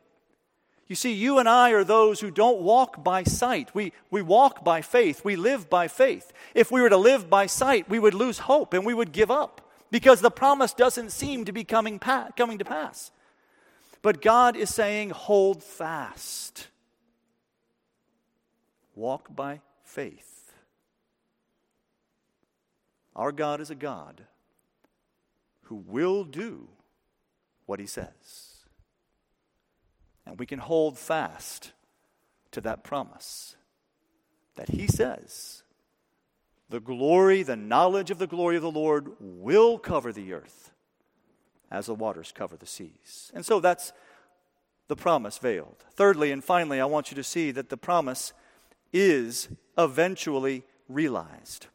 You 0.93 0.95
see, 0.95 1.13
you 1.13 1.39
and 1.39 1.49
I 1.49 1.71
are 1.71 1.84
those 1.84 2.19
who 2.19 2.29
don't 2.29 2.62
walk 2.62 3.03
by 3.03 3.23
sight. 3.23 3.73
We, 3.73 3.93
we 4.12 4.21
walk 4.21 4.63
by 4.63 4.84
faith. 4.84 5.25
We 5.25 5.36
live 5.36 5.67
by 5.67 5.88
faith. 5.88 6.32
If 6.53 6.71
we 6.71 6.84
were 6.84 6.89
to 6.89 6.97
live 6.97 7.32
by 7.32 7.47
sight, 7.47 7.89
we 7.89 7.97
would 7.97 8.13
lose 8.13 8.38
hope 8.38 8.75
and 8.75 8.86
we 8.86 8.93
would 8.93 9.12
give 9.12 9.32
up 9.32 9.71
because 9.89 10.21
the 10.21 10.29
promise 10.29 10.71
doesn't 10.71 11.10
seem 11.10 11.45
to 11.45 11.51
be 11.51 11.63
coming, 11.63 11.97
pa- 11.97 12.29
coming 12.38 12.60
to 12.60 12.63
pass. 12.63 13.10
But 14.03 14.21
God 14.21 14.56
is 14.56 14.69
saying, 14.69 15.10
hold 15.10 15.63
fast. 15.63 16.67
Walk 18.93 19.36
by 19.36 19.62
faith. 19.84 20.53
Our 23.15 23.32
God 23.32 23.62
is 23.62 23.71
a 23.71 23.75
God 23.75 24.21
who 25.63 25.77
will 25.88 26.23
do 26.23 26.67
what 27.65 27.79
he 27.79 27.88
says. 27.88 28.53
And 30.26 30.40
we 30.40 30.46
can 30.46 30.60
hold 30.60 30.98
fast 30.98 31.72
to 32.52 32.62
that 32.62 32.84
promise 32.84 33.56
that 34.56 34.70
he 34.70 34.88
says 34.88 35.64
the 36.70 36.80
glory, 36.80 37.44
the 37.44 37.56
knowledge 37.56 38.10
of 38.10 38.18
the 38.18 38.28
glory 38.28 38.56
of 38.56 38.62
the 38.62 38.72
Lord 38.72 39.14
will 39.20 39.78
cover 39.78 40.12
the 40.12 40.34
earth 40.34 40.72
as 41.70 41.88
the 41.88 41.94
waters 41.94 42.32
cover 42.34 42.56
the 42.56 42.66
seas. 42.66 43.32
And 43.34 43.46
so 43.46 43.60
that's 43.60 43.94
the 44.88 44.96
promise 44.96 45.38
veiled. 45.38 45.84
Thirdly 45.96 46.32
and 46.32 46.44
finally, 46.44 46.80
I 46.80 46.86
want 46.86 47.12
you 47.12 47.16
to 47.16 47.24
see 47.24 47.52
that 47.52 47.70
the 47.70 47.78
promise 47.78 48.34
is 48.92 49.50
eventually 49.78 50.64
realized. 50.88 51.68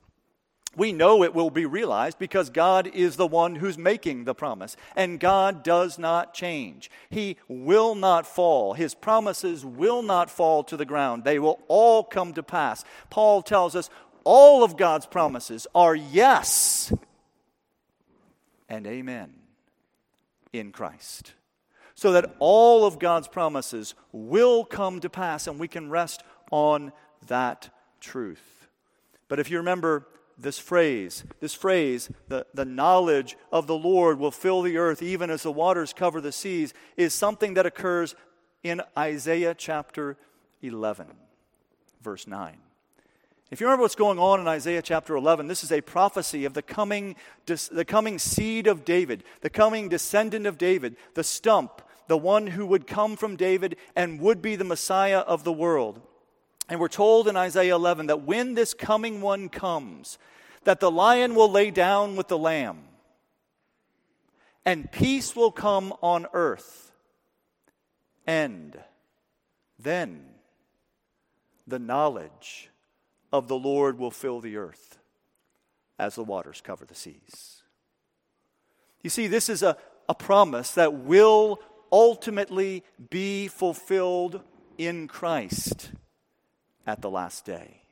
We 0.77 0.93
know 0.93 1.25
it 1.25 1.35
will 1.35 1.51
be 1.51 1.67
realized 1.67 2.19
because 2.19 2.51
God 2.51 2.87
is 2.87 3.17
the 3.17 3.27
one 3.27 3.57
who's 3.57 3.79
making 3.79 4.25
the 4.25 4.35
promise. 4.35 4.77
And 4.95 5.19
God 5.19 5.65
does 5.65 5.99
not 5.99 6.35
change. 6.35 6.91
He 7.11 7.37
will 7.49 7.95
not 7.95 8.27
fall. 8.27 8.75
His 8.75 8.95
promises 8.95 9.65
will 9.65 10.03
not 10.03 10.31
fall 10.31 10.63
to 10.65 10.77
the 10.77 10.85
ground. 10.85 11.25
They 11.25 11.39
will 11.39 11.61
all 11.69 12.05
come 12.05 12.33
to 12.35 12.43
pass. 12.43 12.85
Paul 13.11 13.43
tells 13.43 13.75
us 13.75 13.91
all 14.25 14.63
of 14.63 14.77
God's 14.77 15.07
promises 15.07 15.67
are 15.75 15.97
yes 15.97 16.93
and 18.69 18.87
amen 18.87 19.33
in 20.53 20.71
Christ. 20.71 21.33
So 21.95 22.13
that 22.13 22.37
all 22.39 22.87
of 22.87 22.99
God's 22.99 23.27
promises 23.27 23.95
will 24.13 24.65
come 24.65 25.01
to 25.01 25.11
pass 25.11 25.47
and 25.47 25.59
we 25.59 25.67
can 25.67 25.91
rest 25.91 26.23
on 26.53 26.93
that 27.27 27.71
truth. 28.01 28.69
But 29.27 29.41
if 29.41 29.51
you 29.51 29.57
remember, 29.57 30.07
this 30.39 30.59
phrase, 30.59 31.25
this 31.41 31.55
phrase, 31.55 32.11
the, 32.29 32.47
the 32.55 32.65
knowledge 32.65 33.37
of 33.51 33.67
the 33.67 33.77
Lord 33.77 34.19
will 34.19 34.31
fill 34.31 34.63
the 34.63 34.77
earth 34.77 35.03
even 35.03 35.31
as 35.31 35.43
the 35.43 35.53
waters 35.53 35.93
cover 35.93 36.21
the 36.21 36.33
seas, 36.33 36.73
is 36.97 37.13
something 37.13 37.55
that 37.55 37.67
occurs 37.67 38.15
in 38.63 38.81
Isaiah 38.97 39.55
chapter 39.55 40.17
11, 40.63 41.07
verse 42.03 42.27
9. 42.27 42.59
If 43.51 43.61
you 43.61 43.67
remember 43.67 43.83
what's 43.83 43.95
going 43.95 44.19
on 44.19 44.41
in 44.41 44.49
Isaiah 44.49 44.83
chapter 44.83 45.17
11, 45.17 45.49
this 45.49 45.65
is 45.65 45.73
a 45.73 45.81
prophecy 45.81 46.45
of 46.45 46.53
the 46.53 46.63
coming, 46.63 47.17
the 47.47 47.85
coming 47.87 48.19
seed 48.19 48.67
of 48.67 48.85
David, 48.85 49.25
the 49.41 49.51
coming 49.51 49.89
descendant 49.89 50.47
of 50.47 50.59
David, 50.59 50.97
the 51.15 51.25
stump, 51.25 51.81
the 52.09 52.19
one 52.19 52.49
who 52.49 52.67
would 52.67 52.87
come 52.87 53.17
from 53.17 53.37
David 53.37 53.77
and 53.97 54.21
would 54.21 54.43
be 54.43 54.55
the 54.55 54.65
Messiah 54.65 55.21
of 55.21 55.45
the 55.45 55.53
world. 55.53 56.03
And 56.69 56.79
we're 56.79 56.89
told 56.89 57.29
in 57.29 57.37
Isaiah 57.37 57.75
11 57.75 58.09
that 58.09 58.23
when 58.23 58.55
this 58.55 58.75
coming 58.75 59.21
one 59.21 59.49
comes, 59.49 60.19
that 60.65 60.81
the 60.81 60.91
lion 60.91 61.35
will 61.35 61.51
lay 61.51 61.71
down 61.71 62.15
with 62.15 62.29
the 62.29 62.39
lamb, 62.39 62.81
and 64.67 64.93
peace 64.93 65.35
will 65.35 65.51
come 65.51 65.95
on 66.03 66.27
earth. 66.35 66.93
And 68.27 68.79
then 69.79 70.27
the 71.67 71.79
knowledge 71.79 72.69
of 73.33 73.49
the 73.49 73.57
Lord 73.57 73.99
will 73.99 74.11
fill 74.11 74.41
the 74.41 74.59
earth 74.59 74.99
as 75.99 76.17
the 76.17 76.25
waters 76.25 76.61
cover 76.61 76.85
the 76.85 76.95
seas. 76.95 77.63
You 79.03 79.09
see, 79.09 79.27
this 79.27 79.49
is 79.49 79.63
a, 79.63 79.79
a 80.07 80.15
promise 80.15 80.73
that 80.73 80.93
will 80.93 81.61
ultimately 81.91 82.85
be 83.09 83.49
fulfilled 83.49 84.43
in 84.77 85.09
Christ 85.09 85.93
at 86.89 87.03
the 87.03 87.11
last 87.11 87.45
day. 87.45 87.83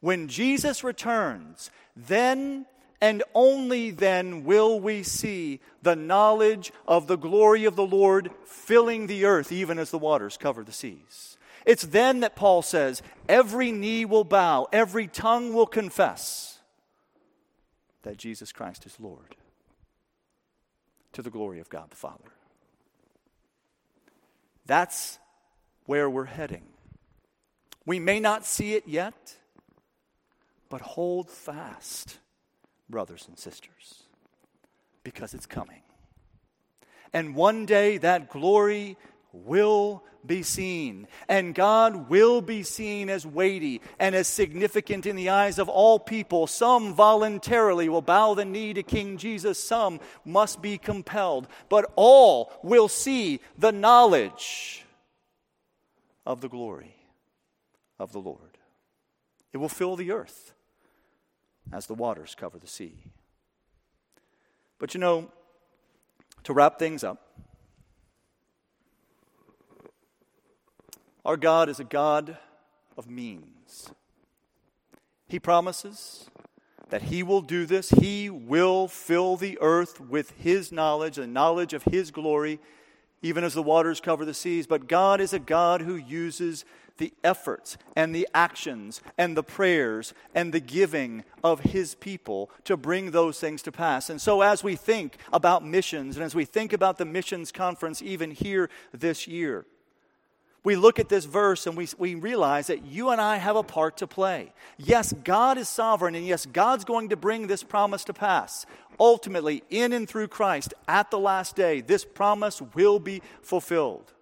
When 0.00 0.28
Jesus 0.28 0.84
returns, 0.84 1.72
then 1.96 2.66
and 3.00 3.24
only 3.34 3.90
then 3.90 4.44
will 4.44 4.78
we 4.78 5.02
see 5.02 5.60
the 5.82 5.96
knowledge 5.96 6.72
of 6.86 7.08
the 7.08 7.18
glory 7.18 7.64
of 7.64 7.74
the 7.74 7.86
Lord 7.86 8.30
filling 8.44 9.08
the 9.08 9.24
earth, 9.24 9.50
even 9.50 9.78
as 9.78 9.90
the 9.90 9.98
waters 9.98 10.36
cover 10.36 10.62
the 10.62 10.72
seas. 10.72 11.36
It's 11.66 11.82
then 11.82 12.20
that 12.20 12.36
Paul 12.36 12.62
says, 12.62 13.02
every 13.28 13.72
knee 13.72 14.04
will 14.04 14.24
bow, 14.24 14.68
every 14.72 15.08
tongue 15.08 15.52
will 15.52 15.66
confess 15.66 16.60
that 18.02 18.16
Jesus 18.16 18.52
Christ 18.52 18.86
is 18.86 18.98
Lord, 19.00 19.34
to 21.12 21.22
the 21.22 21.30
glory 21.30 21.58
of 21.58 21.68
God 21.68 21.90
the 21.90 21.96
Father. 21.96 22.32
That's 24.64 25.18
where 25.86 26.08
we're 26.08 26.24
heading. 26.24 26.62
We 27.88 28.00
may 28.00 28.20
not 28.20 28.44
see 28.44 28.74
it 28.74 28.86
yet, 28.86 29.34
but 30.68 30.82
hold 30.82 31.30
fast, 31.30 32.18
brothers 32.90 33.24
and 33.26 33.38
sisters, 33.38 34.02
because 35.02 35.32
it's 35.32 35.46
coming. 35.46 35.80
And 37.14 37.34
one 37.34 37.64
day 37.64 37.96
that 37.96 38.28
glory 38.28 38.98
will 39.32 40.04
be 40.26 40.42
seen, 40.42 41.08
and 41.30 41.54
God 41.54 42.10
will 42.10 42.42
be 42.42 42.62
seen 42.62 43.08
as 43.08 43.24
weighty 43.24 43.80
and 43.98 44.14
as 44.14 44.28
significant 44.28 45.06
in 45.06 45.16
the 45.16 45.30
eyes 45.30 45.58
of 45.58 45.70
all 45.70 45.98
people. 45.98 46.46
Some 46.46 46.92
voluntarily 46.92 47.88
will 47.88 48.02
bow 48.02 48.34
the 48.34 48.44
knee 48.44 48.74
to 48.74 48.82
King 48.82 49.16
Jesus, 49.16 49.58
some 49.58 49.98
must 50.26 50.60
be 50.60 50.76
compelled, 50.76 51.48
but 51.70 51.90
all 51.96 52.52
will 52.62 52.88
see 52.88 53.40
the 53.56 53.72
knowledge 53.72 54.84
of 56.26 56.42
the 56.42 56.50
glory 56.50 56.97
of 57.98 58.12
the 58.12 58.20
Lord. 58.20 58.58
It 59.52 59.58
will 59.58 59.68
fill 59.68 59.96
the 59.96 60.12
earth 60.12 60.52
as 61.72 61.86
the 61.86 61.94
waters 61.94 62.34
cover 62.38 62.58
the 62.58 62.66
sea. 62.66 62.94
But 64.78 64.94
you 64.94 65.00
know, 65.00 65.30
to 66.44 66.52
wrap 66.52 66.78
things 66.78 67.02
up, 67.02 67.24
our 71.24 71.36
God 71.36 71.68
is 71.68 71.80
a 71.80 71.84
God 71.84 72.38
of 72.96 73.08
means. 73.08 73.90
He 75.28 75.38
promises 75.38 76.30
that 76.88 77.02
He 77.02 77.22
will 77.22 77.42
do 77.42 77.66
this. 77.66 77.90
He 77.90 78.30
will 78.30 78.88
fill 78.88 79.36
the 79.36 79.58
earth 79.60 80.00
with 80.00 80.30
His 80.38 80.72
knowledge, 80.72 81.16
the 81.16 81.26
knowledge 81.26 81.74
of 81.74 81.84
His 81.84 82.10
glory, 82.10 82.60
even 83.20 83.44
as 83.44 83.54
the 83.54 83.62
waters 83.62 84.00
cover 84.00 84.24
the 84.24 84.32
seas. 84.32 84.66
But 84.66 84.88
God 84.88 85.20
is 85.20 85.32
a 85.32 85.38
God 85.38 85.82
who 85.82 85.96
uses 85.96 86.64
the 86.98 87.12
efforts 87.24 87.78
and 87.96 88.14
the 88.14 88.28
actions 88.34 89.00
and 89.16 89.36
the 89.36 89.42
prayers 89.42 90.12
and 90.34 90.52
the 90.52 90.60
giving 90.60 91.24
of 91.42 91.60
His 91.60 91.94
people 91.94 92.50
to 92.64 92.76
bring 92.76 93.10
those 93.10 93.40
things 93.40 93.62
to 93.62 93.72
pass. 93.72 94.10
And 94.10 94.20
so, 94.20 94.42
as 94.42 94.62
we 94.62 94.76
think 94.76 95.16
about 95.32 95.64
missions 95.64 96.16
and 96.16 96.24
as 96.24 96.34
we 96.34 96.44
think 96.44 96.72
about 96.72 96.98
the 96.98 97.04
missions 97.04 97.50
conference 97.50 98.02
even 98.02 98.30
here 98.30 98.68
this 98.92 99.26
year, 99.26 99.64
we 100.64 100.76
look 100.76 100.98
at 100.98 101.08
this 101.08 101.24
verse 101.24 101.66
and 101.66 101.76
we, 101.76 101.88
we 101.96 102.14
realize 102.14 102.66
that 102.66 102.84
you 102.84 103.10
and 103.10 103.20
I 103.20 103.36
have 103.36 103.56
a 103.56 103.62
part 103.62 103.96
to 103.98 104.06
play. 104.06 104.52
Yes, 104.76 105.12
God 105.12 105.56
is 105.56 105.68
sovereign, 105.68 106.14
and 106.14 106.26
yes, 106.26 106.44
God's 106.46 106.84
going 106.84 107.08
to 107.10 107.16
bring 107.16 107.46
this 107.46 107.62
promise 107.62 108.04
to 108.04 108.12
pass. 108.12 108.66
Ultimately, 109.00 109.62
in 109.70 109.92
and 109.92 110.08
through 110.08 110.28
Christ, 110.28 110.74
at 110.88 111.10
the 111.10 111.18
last 111.18 111.54
day, 111.54 111.80
this 111.80 112.04
promise 112.04 112.60
will 112.74 112.98
be 112.98 113.22
fulfilled. 113.40 114.12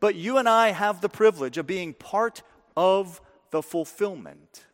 But 0.00 0.14
you 0.14 0.38
and 0.38 0.48
I 0.48 0.72
have 0.72 1.00
the 1.00 1.08
privilege 1.08 1.58
of 1.58 1.66
being 1.66 1.94
part 1.94 2.42
of 2.76 3.20
the 3.50 3.62
fulfillment 3.62 4.66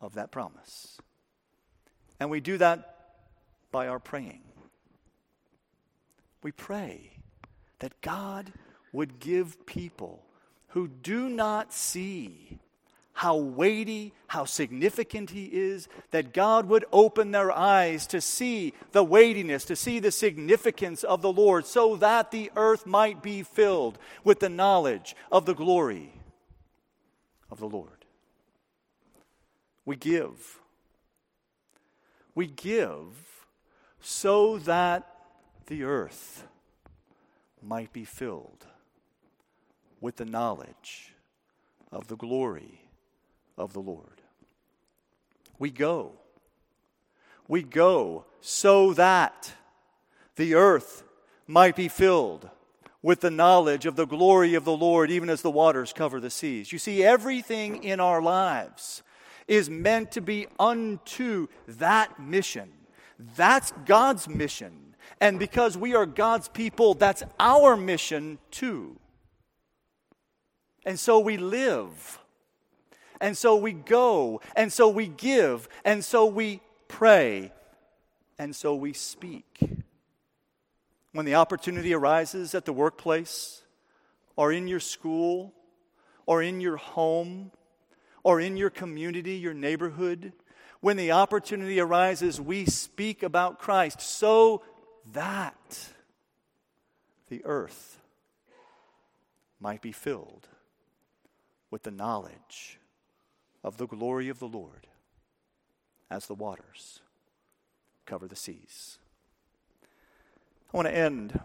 of 0.00 0.14
that 0.14 0.30
promise. 0.30 0.98
And 2.20 2.30
we 2.30 2.40
do 2.40 2.58
that 2.58 2.96
by 3.70 3.88
our 3.88 3.98
praying. 3.98 4.42
We 6.42 6.52
pray 6.52 7.12
that 7.80 8.00
God 8.00 8.52
would 8.92 9.18
give 9.20 9.66
people 9.66 10.24
who 10.68 10.88
do 10.88 11.28
not 11.28 11.72
see 11.72 12.58
how 13.18 13.34
weighty, 13.34 14.12
how 14.28 14.44
significant 14.44 15.30
He 15.30 15.46
is, 15.46 15.88
that 16.12 16.32
God 16.32 16.66
would 16.66 16.84
open 16.92 17.32
their 17.32 17.50
eyes 17.50 18.06
to 18.06 18.20
see 18.20 18.74
the 18.92 19.02
weightiness, 19.02 19.64
to 19.64 19.74
see 19.74 19.98
the 19.98 20.12
significance 20.12 21.02
of 21.02 21.20
the 21.20 21.32
Lord, 21.32 21.66
so 21.66 21.96
that 21.96 22.30
the 22.30 22.52
earth 22.54 22.86
might 22.86 23.20
be 23.20 23.42
filled 23.42 23.98
with 24.22 24.38
the 24.38 24.48
knowledge 24.48 25.16
of 25.32 25.46
the 25.46 25.54
glory 25.54 26.12
of 27.50 27.58
the 27.58 27.68
Lord. 27.68 28.04
We 29.84 29.96
give. 29.96 30.60
We 32.36 32.46
give 32.46 33.48
so 34.00 34.58
that 34.58 35.10
the 35.66 35.82
earth 35.82 36.46
might 37.60 37.92
be 37.92 38.04
filled 38.04 38.64
with 40.00 40.14
the 40.14 40.24
knowledge 40.24 41.14
of 41.90 42.06
the 42.06 42.16
glory 42.16 42.84
of 43.58 43.72
the 43.72 43.80
Lord. 43.80 44.22
We 45.58 45.70
go. 45.70 46.12
We 47.48 47.62
go 47.62 48.24
so 48.40 48.94
that 48.94 49.52
the 50.36 50.54
earth 50.54 51.02
might 51.46 51.76
be 51.76 51.88
filled 51.88 52.48
with 53.02 53.20
the 53.20 53.30
knowledge 53.30 53.86
of 53.86 53.96
the 53.96 54.06
glory 54.06 54.54
of 54.54 54.64
the 54.64 54.76
Lord, 54.76 55.10
even 55.10 55.30
as 55.30 55.42
the 55.42 55.50
waters 55.50 55.92
cover 55.92 56.20
the 56.20 56.30
seas. 56.30 56.72
You 56.72 56.78
see, 56.78 57.02
everything 57.02 57.82
in 57.84 58.00
our 58.00 58.20
lives 58.20 59.02
is 59.46 59.70
meant 59.70 60.12
to 60.12 60.20
be 60.20 60.46
unto 60.58 61.48
that 61.66 62.20
mission. 62.20 62.70
That's 63.36 63.72
God's 63.86 64.28
mission. 64.28 64.94
And 65.20 65.38
because 65.38 65.76
we 65.76 65.94
are 65.94 66.06
God's 66.06 66.48
people, 66.48 66.94
that's 66.94 67.22
our 67.40 67.76
mission 67.76 68.38
too. 68.50 68.98
And 70.84 70.98
so 70.98 71.18
we 71.18 71.36
live 71.36 72.18
And 73.20 73.36
so 73.36 73.56
we 73.56 73.72
go, 73.72 74.40
and 74.54 74.72
so 74.72 74.88
we 74.88 75.08
give, 75.08 75.68
and 75.84 76.04
so 76.04 76.26
we 76.26 76.60
pray, 76.86 77.52
and 78.38 78.54
so 78.54 78.74
we 78.74 78.92
speak. 78.92 79.58
When 81.12 81.26
the 81.26 81.34
opportunity 81.34 81.92
arises 81.92 82.54
at 82.54 82.64
the 82.64 82.72
workplace, 82.72 83.62
or 84.36 84.52
in 84.52 84.68
your 84.68 84.80
school, 84.80 85.52
or 86.26 86.42
in 86.42 86.60
your 86.60 86.76
home, 86.76 87.50
or 88.22 88.40
in 88.40 88.56
your 88.56 88.70
community, 88.70 89.34
your 89.34 89.54
neighborhood, 89.54 90.32
when 90.80 90.96
the 90.96 91.10
opportunity 91.10 91.80
arises, 91.80 92.40
we 92.40 92.66
speak 92.66 93.22
about 93.22 93.58
Christ 93.58 94.00
so 94.00 94.62
that 95.12 95.88
the 97.28 97.44
earth 97.44 98.00
might 99.60 99.82
be 99.82 99.92
filled 99.92 100.46
with 101.70 101.82
the 101.82 101.90
knowledge 101.90 102.77
of 103.62 103.76
the 103.76 103.86
glory 103.86 104.28
of 104.28 104.38
the 104.38 104.48
Lord 104.48 104.86
as 106.10 106.26
the 106.26 106.34
waters 106.34 107.00
cover 108.06 108.26
the 108.26 108.36
seas. 108.36 108.98
I 110.72 110.76
want 110.76 110.88
to 110.88 110.94
end 110.94 111.40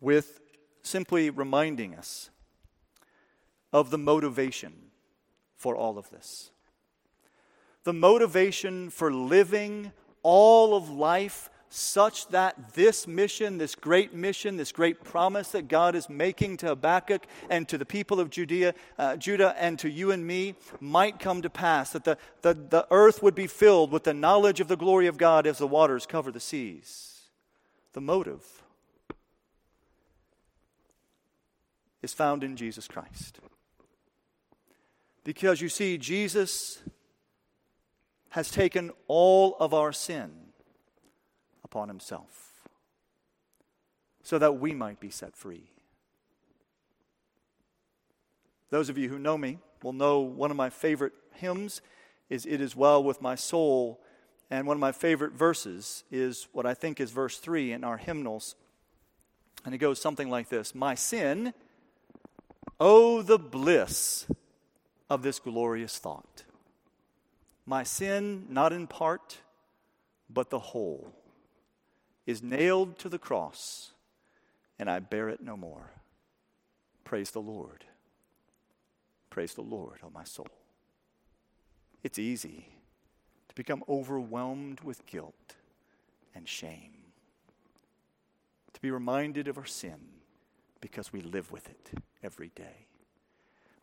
with 0.00 0.40
simply 0.82 1.30
reminding 1.30 1.94
us 1.94 2.30
of 3.72 3.90
the 3.90 3.98
motivation 3.98 4.72
for 5.56 5.76
all 5.76 5.98
of 5.98 6.10
this. 6.10 6.50
The 7.84 7.92
motivation 7.92 8.90
for 8.90 9.12
living 9.12 9.92
all 10.22 10.74
of 10.74 10.90
life 10.90 11.50
such 11.72 12.26
that 12.28 12.74
this 12.74 13.06
mission, 13.06 13.58
this 13.58 13.76
great 13.76 14.12
mission, 14.12 14.56
this 14.56 14.72
great 14.72 15.04
promise 15.04 15.52
that 15.52 15.68
God 15.68 15.94
is 15.94 16.08
making 16.08 16.56
to 16.58 16.66
Habakkuk 16.66 17.26
and 17.48 17.68
to 17.68 17.78
the 17.78 17.86
people 17.86 18.18
of 18.18 18.28
Judea, 18.28 18.74
uh, 18.98 19.16
Judah 19.16 19.54
and 19.56 19.78
to 19.78 19.88
you 19.88 20.10
and 20.10 20.26
me 20.26 20.56
might 20.80 21.20
come 21.20 21.42
to 21.42 21.48
pass, 21.48 21.90
that 21.90 22.02
the, 22.02 22.18
the, 22.42 22.54
the 22.54 22.86
earth 22.90 23.22
would 23.22 23.36
be 23.36 23.46
filled 23.46 23.92
with 23.92 24.02
the 24.02 24.12
knowledge 24.12 24.58
of 24.58 24.66
the 24.66 24.76
glory 24.76 25.06
of 25.06 25.16
God 25.16 25.46
as 25.46 25.58
the 25.58 25.66
waters 25.66 26.06
cover 26.06 26.32
the 26.32 26.40
seas. 26.40 27.20
The 27.92 28.00
motive 28.00 28.44
is 32.02 32.12
found 32.12 32.42
in 32.42 32.56
Jesus 32.56 32.88
Christ. 32.88 33.38
Because 35.22 35.60
you 35.60 35.68
see, 35.68 35.98
Jesus 35.98 36.82
has 38.30 38.50
taken 38.50 38.90
all 39.06 39.56
of 39.60 39.72
our 39.72 39.92
sin 39.92 40.49
upon 41.70 41.88
himself 41.88 42.68
so 44.24 44.38
that 44.38 44.58
we 44.58 44.74
might 44.74 44.98
be 44.98 45.10
set 45.10 45.36
free. 45.36 45.70
Those 48.70 48.88
of 48.88 48.98
you 48.98 49.08
who 49.08 49.18
know 49.18 49.38
me 49.38 49.58
will 49.82 49.92
know 49.92 50.20
one 50.20 50.50
of 50.50 50.56
my 50.56 50.68
favorite 50.68 51.12
hymns 51.34 51.80
is 52.28 52.44
It 52.44 52.60
Is 52.60 52.74
Well 52.74 53.02
With 53.02 53.22
My 53.22 53.34
Soul. 53.36 54.00
And 54.50 54.66
one 54.66 54.76
of 54.76 54.80
my 54.80 54.92
favorite 54.92 55.32
verses 55.32 56.04
is 56.10 56.48
what 56.52 56.66
I 56.66 56.74
think 56.74 57.00
is 57.00 57.12
verse 57.12 57.38
3 57.38 57.72
in 57.72 57.84
our 57.84 57.96
hymnals. 57.96 58.56
And 59.64 59.74
it 59.74 59.78
goes 59.78 60.00
something 60.00 60.28
like 60.28 60.48
this 60.48 60.74
My 60.74 60.94
sin, 60.96 61.54
oh, 62.80 63.22
the 63.22 63.38
bliss 63.38 64.26
of 65.08 65.22
this 65.22 65.38
glorious 65.38 65.98
thought. 65.98 66.44
My 67.64 67.84
sin, 67.84 68.46
not 68.48 68.72
in 68.72 68.86
part, 68.88 69.38
but 70.28 70.50
the 70.50 70.58
whole 70.58 71.12
is 72.30 72.42
nailed 72.42 72.98
to 73.00 73.08
the 73.08 73.18
cross, 73.18 73.90
and 74.78 74.88
I 74.88 75.00
bear 75.00 75.28
it 75.28 75.42
no 75.42 75.56
more. 75.56 75.90
Praise 77.04 77.32
the 77.32 77.40
Lord. 77.40 77.84
Praise 79.28 79.54
the 79.54 79.62
Lord, 79.62 79.98
O 80.02 80.06
oh 80.06 80.10
my 80.14 80.24
soul. 80.24 80.48
It's 82.02 82.18
easy 82.18 82.68
to 83.48 83.54
become 83.54 83.84
overwhelmed 83.88 84.80
with 84.80 85.06
guilt 85.06 85.56
and 86.34 86.48
shame, 86.48 86.94
to 88.72 88.80
be 88.80 88.90
reminded 88.90 89.48
of 89.48 89.58
our 89.58 89.66
sin 89.66 89.98
because 90.80 91.12
we 91.12 91.20
live 91.20 91.52
with 91.52 91.68
it 91.68 91.90
every 92.22 92.52
day. 92.54 92.86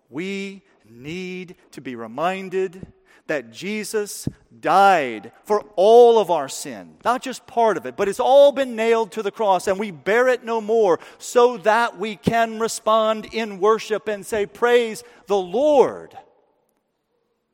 We 0.09 0.63
need 0.89 1.55
to 1.71 1.81
be 1.81 1.95
reminded 1.95 2.87
that 3.27 3.51
Jesus 3.51 4.27
died 4.59 5.31
for 5.43 5.65
all 5.75 6.17
of 6.17 6.31
our 6.31 6.47
sin, 6.47 6.95
not 7.03 7.21
just 7.21 7.45
part 7.45 7.77
of 7.77 7.85
it, 7.85 7.95
but 7.97 8.07
it's 8.07 8.19
all 8.19 8.51
been 8.51 8.75
nailed 8.75 9.11
to 9.11 9.21
the 9.21 9.31
cross, 9.31 9.67
and 9.67 9.77
we 9.77 9.91
bear 9.91 10.27
it 10.29 10.43
no 10.43 10.61
more, 10.61 10.99
so 11.17 11.57
that 11.57 11.99
we 11.99 12.15
can 12.15 12.59
respond 12.59 13.25
in 13.33 13.59
worship 13.59 14.07
and 14.07 14.25
say, 14.25 14.45
Praise 14.45 15.03
the 15.27 15.37
Lord. 15.37 16.17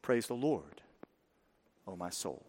Praise 0.02 0.28
the 0.28 0.36
Lord, 0.36 0.82
O 1.88 1.94
oh 1.94 1.96
my 1.96 2.10
soul. 2.10 2.46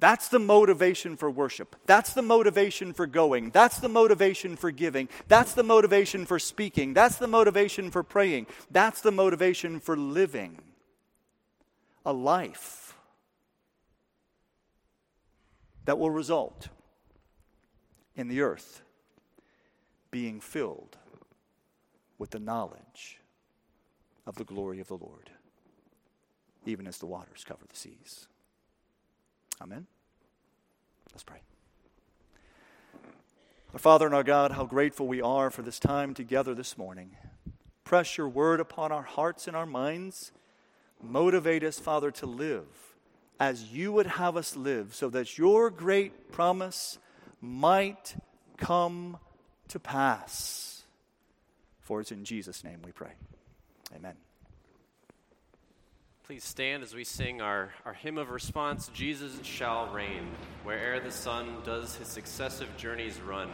That's 0.00 0.28
the 0.28 0.38
motivation 0.38 1.16
for 1.16 1.30
worship. 1.30 1.76
That's 1.86 2.12
the 2.12 2.22
motivation 2.22 2.92
for 2.92 3.06
going. 3.06 3.50
That's 3.50 3.78
the 3.78 3.88
motivation 3.88 4.56
for 4.56 4.70
giving. 4.70 5.08
That's 5.28 5.54
the 5.54 5.62
motivation 5.62 6.26
for 6.26 6.38
speaking. 6.38 6.94
That's 6.94 7.16
the 7.16 7.28
motivation 7.28 7.90
for 7.90 8.02
praying. 8.02 8.46
That's 8.70 9.00
the 9.00 9.12
motivation 9.12 9.80
for 9.80 9.96
living 9.96 10.60
a 12.04 12.12
life 12.12 12.96
that 15.84 15.98
will 15.98 16.10
result 16.10 16.68
in 18.16 18.28
the 18.28 18.40
earth 18.40 18.82
being 20.10 20.40
filled 20.40 20.96
with 22.18 22.30
the 22.30 22.38
knowledge 22.38 23.20
of 24.26 24.36
the 24.36 24.44
glory 24.44 24.80
of 24.80 24.88
the 24.88 24.96
Lord, 24.96 25.30
even 26.66 26.86
as 26.86 26.98
the 26.98 27.06
waters 27.06 27.44
cover 27.46 27.64
the 27.68 27.76
seas. 27.76 28.26
Amen. 29.60 29.86
Let's 31.12 31.24
pray. 31.24 31.40
Our 33.72 33.78
Father 33.78 34.06
and 34.06 34.14
our 34.14 34.24
God, 34.24 34.52
how 34.52 34.64
grateful 34.64 35.06
we 35.06 35.20
are 35.20 35.50
for 35.50 35.62
this 35.62 35.78
time 35.78 36.14
together 36.14 36.54
this 36.54 36.78
morning. 36.78 37.16
Press 37.82 38.16
your 38.16 38.28
word 38.28 38.60
upon 38.60 38.92
our 38.92 39.02
hearts 39.02 39.46
and 39.46 39.56
our 39.56 39.66
minds. 39.66 40.32
Motivate 41.02 41.64
us, 41.64 41.78
Father, 41.78 42.10
to 42.12 42.26
live 42.26 42.66
as 43.40 43.72
you 43.72 43.92
would 43.92 44.06
have 44.06 44.36
us 44.36 44.56
live, 44.56 44.94
so 44.94 45.10
that 45.10 45.36
your 45.36 45.70
great 45.70 46.30
promise 46.30 46.98
might 47.40 48.14
come 48.56 49.18
to 49.68 49.80
pass. 49.80 50.84
For 51.80 52.00
it's 52.00 52.12
in 52.12 52.24
Jesus' 52.24 52.62
name 52.62 52.80
we 52.84 52.92
pray. 52.92 53.12
Amen. 53.94 54.14
Please 56.26 56.42
stand 56.42 56.82
as 56.82 56.94
we 56.94 57.04
sing 57.04 57.42
our, 57.42 57.68
our 57.84 57.92
hymn 57.92 58.16
of 58.16 58.30
response 58.30 58.88
Jesus 58.94 59.32
shall 59.42 59.92
reign, 59.92 60.26
where'er 60.64 60.98
the 60.98 61.10
sun 61.10 61.58
does 61.66 61.96
his 61.96 62.08
successive 62.08 62.74
journeys 62.78 63.20
run. 63.20 63.50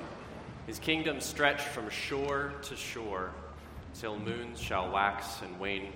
His 0.69 0.79
kingdom 0.79 1.21
stretch 1.21 1.63
from 1.63 1.91
shore 1.91 2.53
to 2.63 2.77
shore, 2.77 3.33
till 3.99 4.17
moons 4.21 4.61
shall 4.61 4.89
wax 4.93 5.43
and 5.43 5.59
wane 5.59 5.93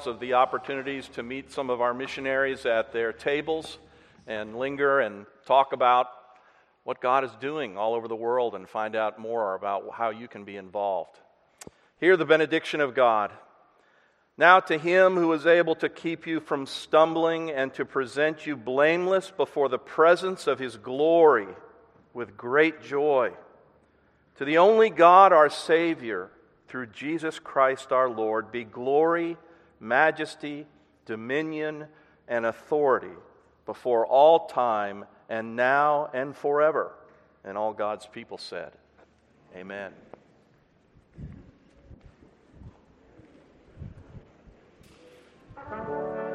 yourselves 0.00 0.16
of 0.16 0.20
the 0.20 0.34
opportunities 0.34 1.08
to 1.08 1.22
meet 1.22 1.52
some 1.52 1.68
of 1.68 1.80
our 1.80 1.92
missionaries 1.92 2.64
at 2.64 2.92
their 2.92 3.12
tables 3.12 3.78
and 4.26 4.58
linger 4.58 5.00
and 5.00 5.26
talk 5.46 5.72
about 5.72 6.06
what 6.84 7.00
God 7.00 7.24
is 7.24 7.30
doing 7.40 7.76
all 7.76 7.94
over 7.94 8.08
the 8.08 8.16
world 8.16 8.54
and 8.54 8.68
find 8.68 8.96
out 8.96 9.18
more 9.18 9.54
about 9.54 9.84
how 9.92 10.10
you 10.10 10.26
can 10.26 10.44
be 10.44 10.56
involved. 10.56 11.18
Hear 11.98 12.16
the 12.16 12.24
benediction 12.24 12.80
of 12.80 12.94
God. 12.94 13.30
Now, 14.38 14.60
to 14.60 14.78
him 14.78 15.16
who 15.16 15.32
is 15.34 15.44
able 15.44 15.74
to 15.76 15.88
keep 15.90 16.26
you 16.26 16.40
from 16.40 16.66
stumbling 16.66 17.50
and 17.50 17.74
to 17.74 17.84
present 17.84 18.46
you 18.46 18.56
blameless 18.56 19.30
before 19.36 19.68
the 19.68 19.78
presence 19.78 20.46
of 20.46 20.58
his 20.58 20.78
glory 20.78 21.48
with 22.14 22.38
great 22.38 22.82
joy, 22.82 23.32
to 24.36 24.46
the 24.46 24.58
only 24.58 24.88
God, 24.88 25.32
our 25.32 25.50
Savior, 25.50 26.30
through 26.68 26.86
Jesus 26.86 27.38
Christ 27.38 27.92
our 27.92 28.08
Lord, 28.08 28.50
be 28.50 28.64
glory, 28.64 29.36
majesty, 29.80 30.66
dominion, 31.06 31.86
and 32.28 32.46
authority 32.46 33.08
before 33.66 34.06
all 34.06 34.46
time 34.46 35.04
and 35.28 35.56
now 35.56 36.10
and 36.12 36.36
forever. 36.36 36.92
And 37.44 37.56
all 37.56 37.72
God's 37.72 38.06
people 38.06 38.38
said, 38.38 38.72
Amen. 39.56 39.92